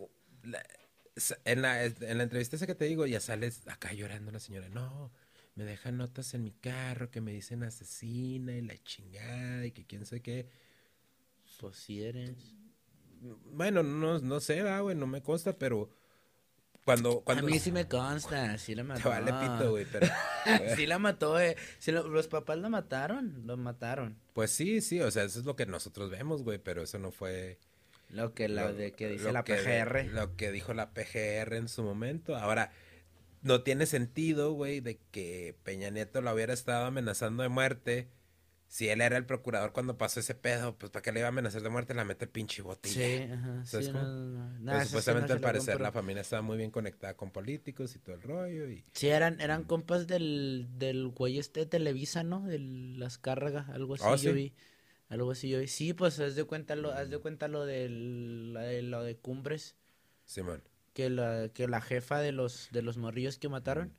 [1.46, 4.70] en, la, en la entrevista esa que te digo, ya sales acá llorando la señora,
[4.70, 5.12] no,
[5.56, 9.86] me dejan notas en mi carro que me dicen asesina y la chingada y que
[9.86, 10.48] quién sé qué.
[11.60, 12.56] Pues si eres.
[13.52, 15.90] Bueno, no, no sé, güey, no me consta, pero
[16.88, 17.46] cuando, cuando...
[17.46, 19.10] A mí sí me consta, sí la mató.
[19.10, 20.08] vale pito, güey, pero...
[20.78, 21.58] sí la mató, eh.
[21.86, 24.18] los papás la mataron, lo mataron.
[24.32, 27.12] Pues sí, sí, o sea, eso es lo que nosotros vemos, güey, pero eso no
[27.12, 27.60] fue...
[28.10, 30.06] Lo que, la, de, que dice la PGR.
[30.14, 32.36] lo que dijo la PGR en su momento.
[32.38, 32.72] Ahora,
[33.42, 38.10] no tiene sentido, güey, de que Peña Nieto lo hubiera estado amenazando de muerte.
[38.70, 41.30] Si él era el procurador cuando pasó ese pedo, pues ¿para qué le iba a
[41.30, 41.94] amenazar de muerte?
[41.94, 42.90] La mete el pinche bote.
[42.90, 43.66] Sí, ajá.
[43.66, 48.16] Sí, pues, supuestamente al parecer la familia estaba muy bien conectada con políticos y todo
[48.16, 48.70] el rollo.
[48.70, 48.84] Y...
[48.92, 52.46] Sí, eran, eran compas del, del güey este de Televisa, ¿no?
[52.46, 54.54] De las cargas, algo así oh, yo vi.
[55.10, 55.66] Algo así yo.
[55.68, 59.76] Sí, pues haz de cuenta lo, haz de cuenta lo de lo de Cumbres.
[60.26, 60.62] Simón
[60.98, 63.94] que la, que la jefa de los, de los morrillos que mataron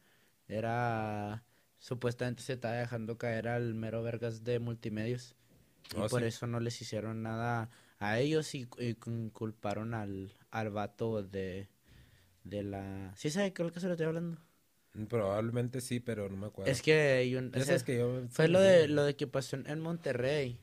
[0.48, 1.44] era
[1.78, 5.36] supuestamente se estaba dejando caer al mero vergas de multimedios.
[5.94, 8.66] Y oh, por eso no les hicieron nada a ellos y,
[9.32, 11.68] culparon al, al vato de,
[12.42, 13.12] de la...
[13.14, 14.40] ¿Sí sabe qué es lo que se lo estoy hablando?
[14.94, 16.72] Mm, probablemente sí, pero no me acuerdo.
[16.72, 20.59] Es que, fue lo de lo de que pasó en, Monterrey.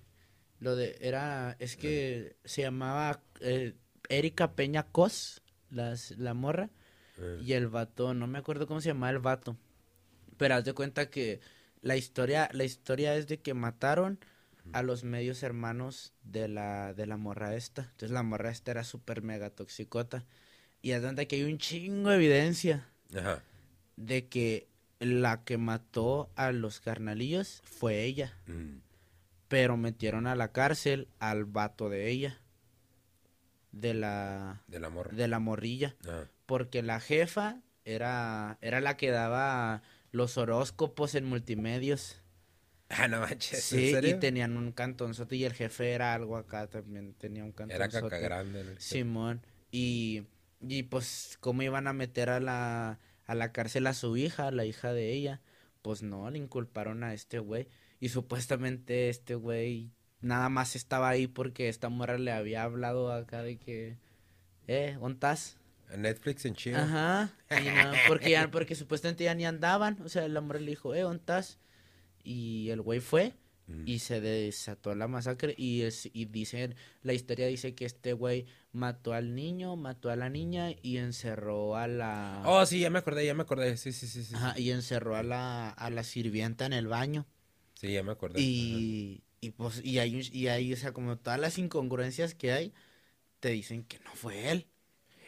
[0.60, 3.76] Lo de era es que se llamaba eh,
[4.10, 6.70] Erika Peña Cos las, la morra
[7.18, 7.42] eh.
[7.44, 9.58] y el vato, no me acuerdo cómo se llamaba el vato,
[10.38, 11.42] pero haz de cuenta que
[11.82, 14.20] la historia, la historia es de que mataron
[14.74, 17.84] a los medios hermanos de la, de la morra esta.
[17.84, 20.26] Entonces la morra esta era súper mega toxicota.
[20.82, 22.88] Y es donde que hay un chingo de evidencia
[23.96, 24.68] de que
[25.00, 28.38] la que mató a los carnalillos fue ella.
[28.48, 28.78] Mm.
[29.48, 32.42] Pero metieron a la cárcel al vato de ella
[33.76, 36.24] de la de la, de la morrilla ah.
[36.46, 42.22] porque la jefa era era la que daba los horóscopos en multimedios.
[42.88, 47.14] Ah no manches sí y tenían un cantonzote y el jefe era algo acá también
[47.16, 49.42] tenía un cantonzote era caca grande Simón
[49.72, 50.24] y
[50.62, 54.66] y pues cómo iban a meter a la a la cárcel a su hija la
[54.66, 55.42] hija de ella
[55.82, 57.68] pues no le inculparon a este güey
[58.00, 59.92] y supuestamente este güey
[60.22, 63.98] nada más estaba ahí porque esta morra le había hablado acá de que,
[64.68, 65.58] eh, ¿ontas?
[65.96, 66.78] Netflix en Chile.
[66.78, 67.32] Ajá.
[68.08, 70.02] porque, ya, porque supuestamente ya ni andaban.
[70.04, 71.60] O sea, el hombre le dijo, eh, ¿ontas?
[72.24, 73.34] Y el güey fue
[73.68, 73.84] mm.
[73.86, 75.54] y se desató la masacre.
[75.58, 80.16] Y, es, y dicen, la historia dice que este güey mató al niño, mató a
[80.16, 82.42] la niña y encerró a la...
[82.46, 83.78] Oh, sí, ya me acordé, ya me acordé.
[83.78, 84.24] Sí, sí, sí.
[84.24, 84.34] sí.
[84.36, 87.28] Ajá, y encerró a la, a la sirvienta en el baño.
[87.76, 88.42] Sí, ya me acordé.
[88.42, 89.22] Y...
[89.42, 92.74] Y pues, y hay, y hay, o sea, como todas las incongruencias que hay,
[93.40, 94.68] te dicen que no fue él.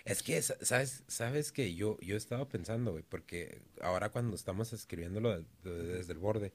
[0.06, 1.04] Es que, ¿sabes?
[1.08, 6.52] Sabes que yo, yo estaba pensando, güey, porque ahora cuando estamos escribiéndolo desde el borde,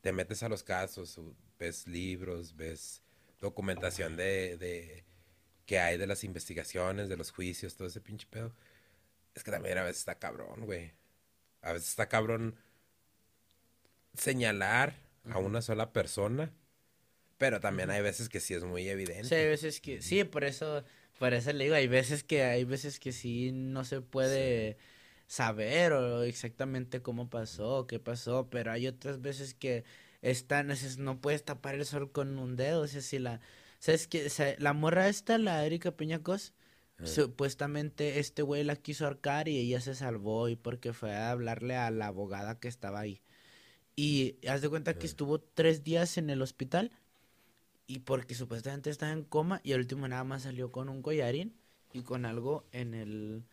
[0.00, 1.20] te metes a los casos,
[1.58, 3.02] ves libros, ves
[3.38, 5.04] documentación de, de
[5.66, 8.54] que hay de las investigaciones, de los juicios, todo ese pinche pedo.
[9.34, 10.92] Es que también a veces está cabrón, güey.
[11.60, 12.56] A veces está cabrón
[14.16, 16.52] señalar a una sola persona
[17.38, 19.24] pero también hay veces que sí es muy evidente.
[19.24, 20.84] Sí, hay veces que, sí, por eso,
[21.18, 24.78] por eso le digo, hay veces que, hay veces que sí no se puede
[25.26, 29.84] saber o exactamente cómo pasó, qué pasó, pero hay otras veces que
[30.22, 33.40] están, no puedes tapar el sol con un dedo, o sea, si la,
[33.78, 36.54] sabes que, la morra esta, la Erika Peñacos,
[36.98, 37.06] ah.
[37.06, 41.76] supuestamente este güey la quiso ahorcar y ella se salvó y porque fue a hablarle
[41.76, 43.22] a la abogada que estaba ahí.
[43.96, 46.90] Y haz de cuenta que estuvo tres días en el hospital
[47.86, 51.54] y porque supuestamente estaba en coma y al último nada más salió con un collarín
[51.92, 53.44] y con algo en el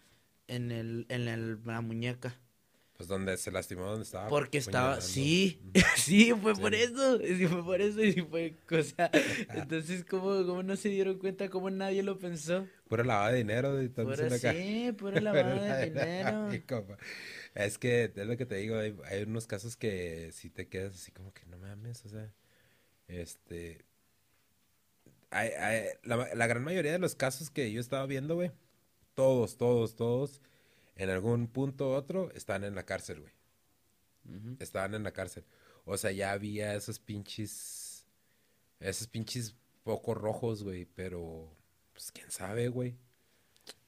[0.48, 2.36] en el en la muñeca.
[3.02, 4.28] Pues donde se lastimó, donde estaba.
[4.28, 5.60] Porque estaba, sí,
[5.96, 9.10] sí, fue por eso, sí, fue por eso y fue cosa.
[9.56, 11.50] Entonces, ¿cómo, ¿cómo no se dieron cuenta?
[11.50, 12.68] ¿Cómo nadie lo pensó?
[12.88, 13.82] Pura lavada de dinero.
[13.82, 16.50] Y pura, sí, pura lavada de dinero.
[17.56, 20.95] Es que, es lo que te digo, hay, hay unos casos que si te quedas
[20.95, 22.32] así como que no mames, o sea,
[23.08, 23.86] este...
[25.30, 28.52] Hay, hay, la, la gran mayoría de los casos que yo estaba viendo, güey,
[29.16, 30.41] todos, todos, todos
[30.95, 33.34] en algún punto u otro están en la cárcel, güey.
[34.60, 35.45] Estaban en la cárcel.
[35.86, 38.06] O sea, ya había esos pinches.
[38.80, 40.86] Esos pinches pocos rojos, güey.
[40.86, 41.56] Pero.
[41.93, 42.97] Pues quién sabe, güey.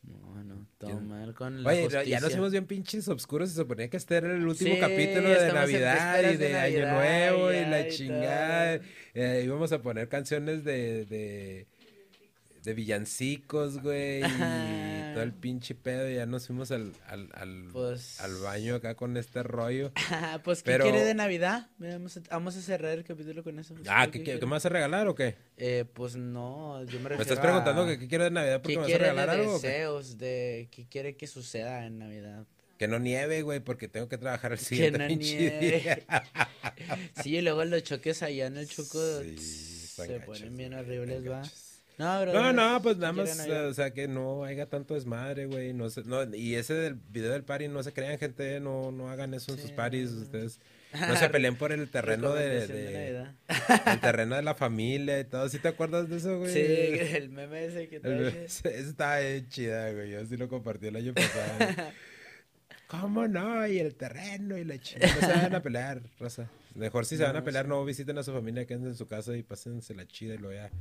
[0.04, 3.49] No, no, todo mal con la Oye, ya nos hicimos bien pinches oscuros.
[3.49, 7.66] Se suponía que este era el último capítulo de Navidad y de, Año Nuevo y,
[7.66, 8.80] la chingada.
[9.14, 11.68] Eh, íbamos a poner canciones de, de
[12.64, 14.22] de villancicos, güey,
[15.14, 18.95] todo el pinche pedo, y ya nos fuimos al, al, al, pues al baño acá
[18.95, 19.91] con este rollo.
[20.43, 21.70] pues, ¿qué quiere de Navidad?
[21.78, 23.76] Vamos a, vamos a, cerrar el capítulo con eso.
[23.88, 25.36] Ah, ¿qué, qué, me vas a regalar o qué?
[25.57, 28.84] Eh, pues no, yo me refiero ¿Me estás preguntando qué quiere de Navidad porque me
[28.84, 29.53] vas a regalar de algo?
[29.53, 32.45] deseos, de qué quiere que suceda en Navidad.
[32.78, 36.05] Que no nieve, güey, porque tengo que trabajar el siguiente que no nieve.
[37.24, 38.99] sí, y luego los choques allá en el Choco
[39.38, 41.43] se ponen bien horribles, va.
[41.98, 45.88] No, no, no, pues nada más, o sea, que no haya tanto desmadre, güey, no,
[46.06, 49.54] no y ese del video del party, no se crean, gente, no, no hagan eso
[49.54, 50.60] en sus paris, ustedes
[51.08, 53.28] no se peleen por el terreno de, de,
[53.86, 56.52] el terreno de la familia y todo, ¿sí te acuerdas de eso, güey?
[56.52, 61.14] Sí, el meme ese que te está chida, güey, yo sí lo compartí el año
[61.14, 61.91] pasado.
[62.88, 63.66] ¿Cómo no?
[63.68, 66.50] Y el terreno y la chida, no se van a pelear, raza.
[66.76, 69.36] Mejor si se van a pelear, no visiten a su familia, quédense en su casa
[69.36, 70.72] y pásense la chida y lo ya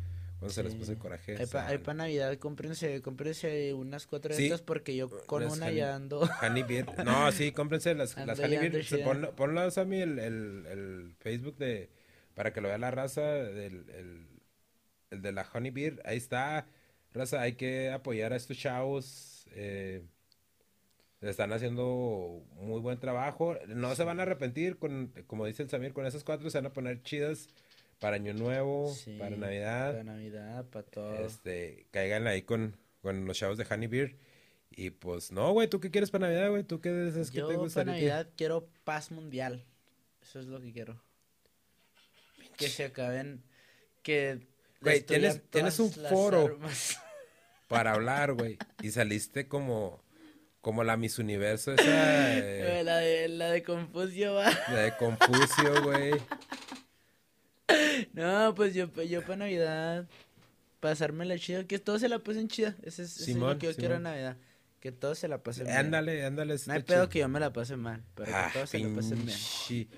[0.49, 1.37] se les puse el coraje.
[1.39, 6.21] Hay para Navidad, cómprense, cómprense unas cuatro de estas porque yo con una ya ando.
[6.43, 6.87] Honey Beer.
[7.05, 9.35] No, sí, cómprense las, las Honey Beer.
[9.37, 11.91] ponlas a mí el, el, el, Facebook de
[12.35, 14.27] para que lo vea la raza del el,
[15.11, 16.03] el de la Honey Beer.
[16.05, 16.67] Ahí está,
[17.13, 19.47] raza, hay que apoyar a estos chavos.
[19.53, 20.03] Eh,
[21.21, 23.57] están haciendo muy buen trabajo.
[23.69, 26.67] No se van a arrepentir, con, como dice el Samir, con esas cuatro se van
[26.67, 27.49] a poner chidas
[28.03, 29.93] para Año Nuevo, para Navidad.
[29.93, 31.15] Para Navidad, para todo.
[31.25, 34.17] Este, caigan ahí con, con los chavos de Honey Beer.
[34.73, 36.65] Y pues, no, güey, ¿tú qué quieres para Navidad, güey?
[36.65, 37.83] ¿Tú qué dices que te gusta?
[37.83, 39.65] para Navidad quiero paz mundial.
[40.21, 41.01] Eso es lo que quiero.
[42.57, 43.45] Que se acaben,
[44.03, 44.49] que...
[44.81, 46.59] Güey, tienes, tienes un foro
[47.69, 48.59] para hablar, güey.
[48.83, 50.03] Y saliste como...
[50.61, 51.83] Como la Miss Universo esa...
[52.39, 54.51] Eh, la de, la de Confucio, va.
[54.69, 56.13] La de Confucio, güey.
[58.13, 60.07] No, pues yo, yo para Navidad,
[60.81, 62.77] pasarme la chida, que todos se la pasen chida.
[62.83, 64.37] Ese es, lo que yo quiero en Navidad.
[64.81, 65.77] Que todos se la pasen bien.
[65.77, 66.57] Ándale, ándale.
[66.67, 68.95] No hay pedo que yo me la pase mal, pero que ah, todos se la
[68.95, 69.39] pasen bien.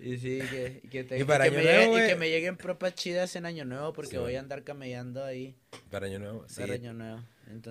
[0.00, 2.94] y sí, que, que, te, y, para que, me nuevo, y que me lleguen propas
[2.94, 5.56] chidas en Año Nuevo porque voy a andar camellando ahí.
[5.90, 6.60] Para Año Nuevo, sí.
[6.60, 7.22] Para Año Nuevo.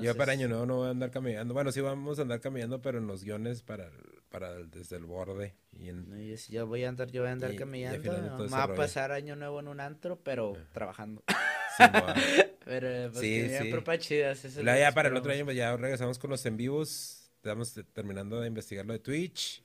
[0.02, 1.54] Yo para Año Nuevo no voy a andar camellando.
[1.54, 3.90] Bueno, sí vamos a andar camellando, pero en los guiones para
[4.32, 5.54] para desde el borde.
[5.74, 8.50] Y en, yo voy a andar, yo voy a andar caminando.
[8.50, 11.24] va a pasar año nuevo en un antro, pero trabajando.
[11.78, 11.84] Sí,
[12.66, 13.98] pero pues sí, sí.
[14.00, 14.44] chidas.
[14.44, 17.32] ya para el otro año pues ya regresamos con los en vivos.
[17.38, 19.64] Estamos terminando de investigar lo de Twitch.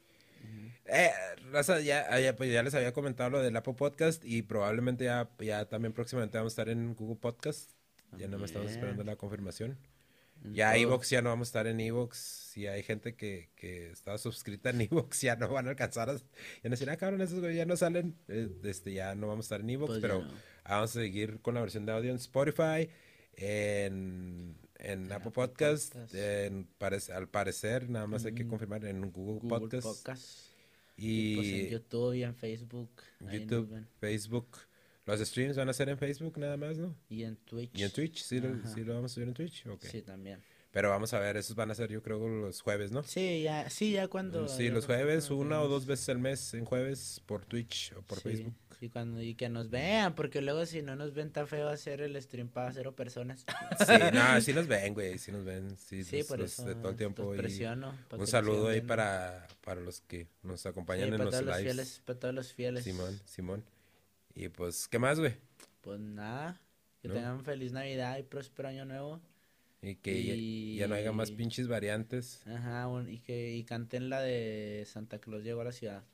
[0.85, 1.11] Eh,
[1.51, 5.07] raza, ya, ah, ya, pues ya les había comentado lo del Apple Podcast y probablemente
[5.07, 7.73] ya, ya también próximamente vamos a estar en Google Podcast.
[8.17, 9.77] Ya no me estamos esperando la confirmación.
[10.45, 12.18] Ya Evox ya no vamos a estar en Evox.
[12.18, 16.16] Si hay gente que, que está suscrita en Evox, ya no van a alcanzar a.
[16.16, 16.22] Ya
[16.64, 18.16] no decir, ah, cabrón, esos ya no salen.
[18.28, 20.24] Eh, este, ya no vamos a estar en Evox, pues pero
[20.64, 22.89] vamos a seguir con la versión de audio en Spotify,
[23.37, 25.95] en, en Apple Podcast.
[26.14, 26.68] En,
[27.12, 30.16] al parecer, nada más hay que confirmar en Google, Podcast.
[30.97, 32.91] Y, pues en YouTube y en Facebook.
[33.30, 34.49] YouTube, Facebook.
[35.07, 36.97] Los streams van a ser en Facebook nada más, ¿no?
[37.09, 37.79] Y en Twitch.
[37.79, 39.65] Y en Twitch, ¿sí, lo, ¿sí lo, vamos a subir en Twitch?
[39.67, 39.91] Okay.
[39.91, 40.43] Sí, también.
[40.73, 43.03] Pero vamos a ver, esos van a ser yo creo los jueves, ¿no?
[43.05, 44.47] Sí, ya, sí, ya cuando...
[44.47, 48.21] Sí, los jueves, una o dos veces al mes en jueves por Twitch o por
[48.21, 48.55] Facebook.
[48.81, 52.03] Y, cuando, y que nos vean, porque luego si no nos ven tan feo hacer
[52.03, 53.47] el stream para cero personas.
[53.87, 55.79] Sí, no, sí nos ven, güey, sí nos ven.
[55.79, 56.67] Sí, sí por eso.
[56.67, 57.33] De todo el tiempo.
[57.33, 61.63] Presiono, un saludo ahí para, para los que nos acompañan en los lives.
[61.63, 62.85] Fieles, para todos los fieles.
[62.85, 63.65] Simón, Simón.
[64.37, 65.34] Y pues, ¿qué más, güey?
[65.80, 66.61] Pues nada,
[67.01, 69.20] que tengan feliz Navidad y próspero año nuevo.
[69.80, 72.47] Y que Ya, no haya más pinches variantes.
[72.47, 76.05] Ajá, y que y canten la de Santa Claus llegó a la ciudad.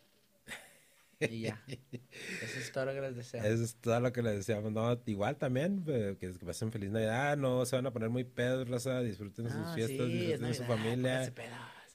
[1.18, 1.60] Y ya.
[2.42, 3.50] Eso es todo lo que les deseamos.
[3.50, 4.70] Eso es todo lo que les deseamos.
[4.72, 7.36] No, igual también, que, que pasen feliz Navidad.
[7.36, 9.00] No se van a poner muy pedos, raza.
[9.00, 11.32] Disfruten sus fiestas, disfruten de su familia.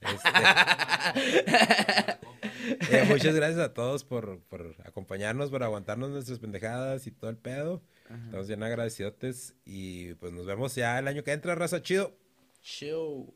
[0.02, 0.30] Este,
[2.92, 7.38] eh, muchas gracias a todos por, por, acompañarnos, por aguantarnos nuestras pendejadas y todo el
[7.38, 7.82] pedo.
[8.26, 11.82] Estamos bien agradecidotes y pues nos vemos ya el año que entra, raza.
[11.82, 12.18] Chido.
[12.62, 13.34] Chido.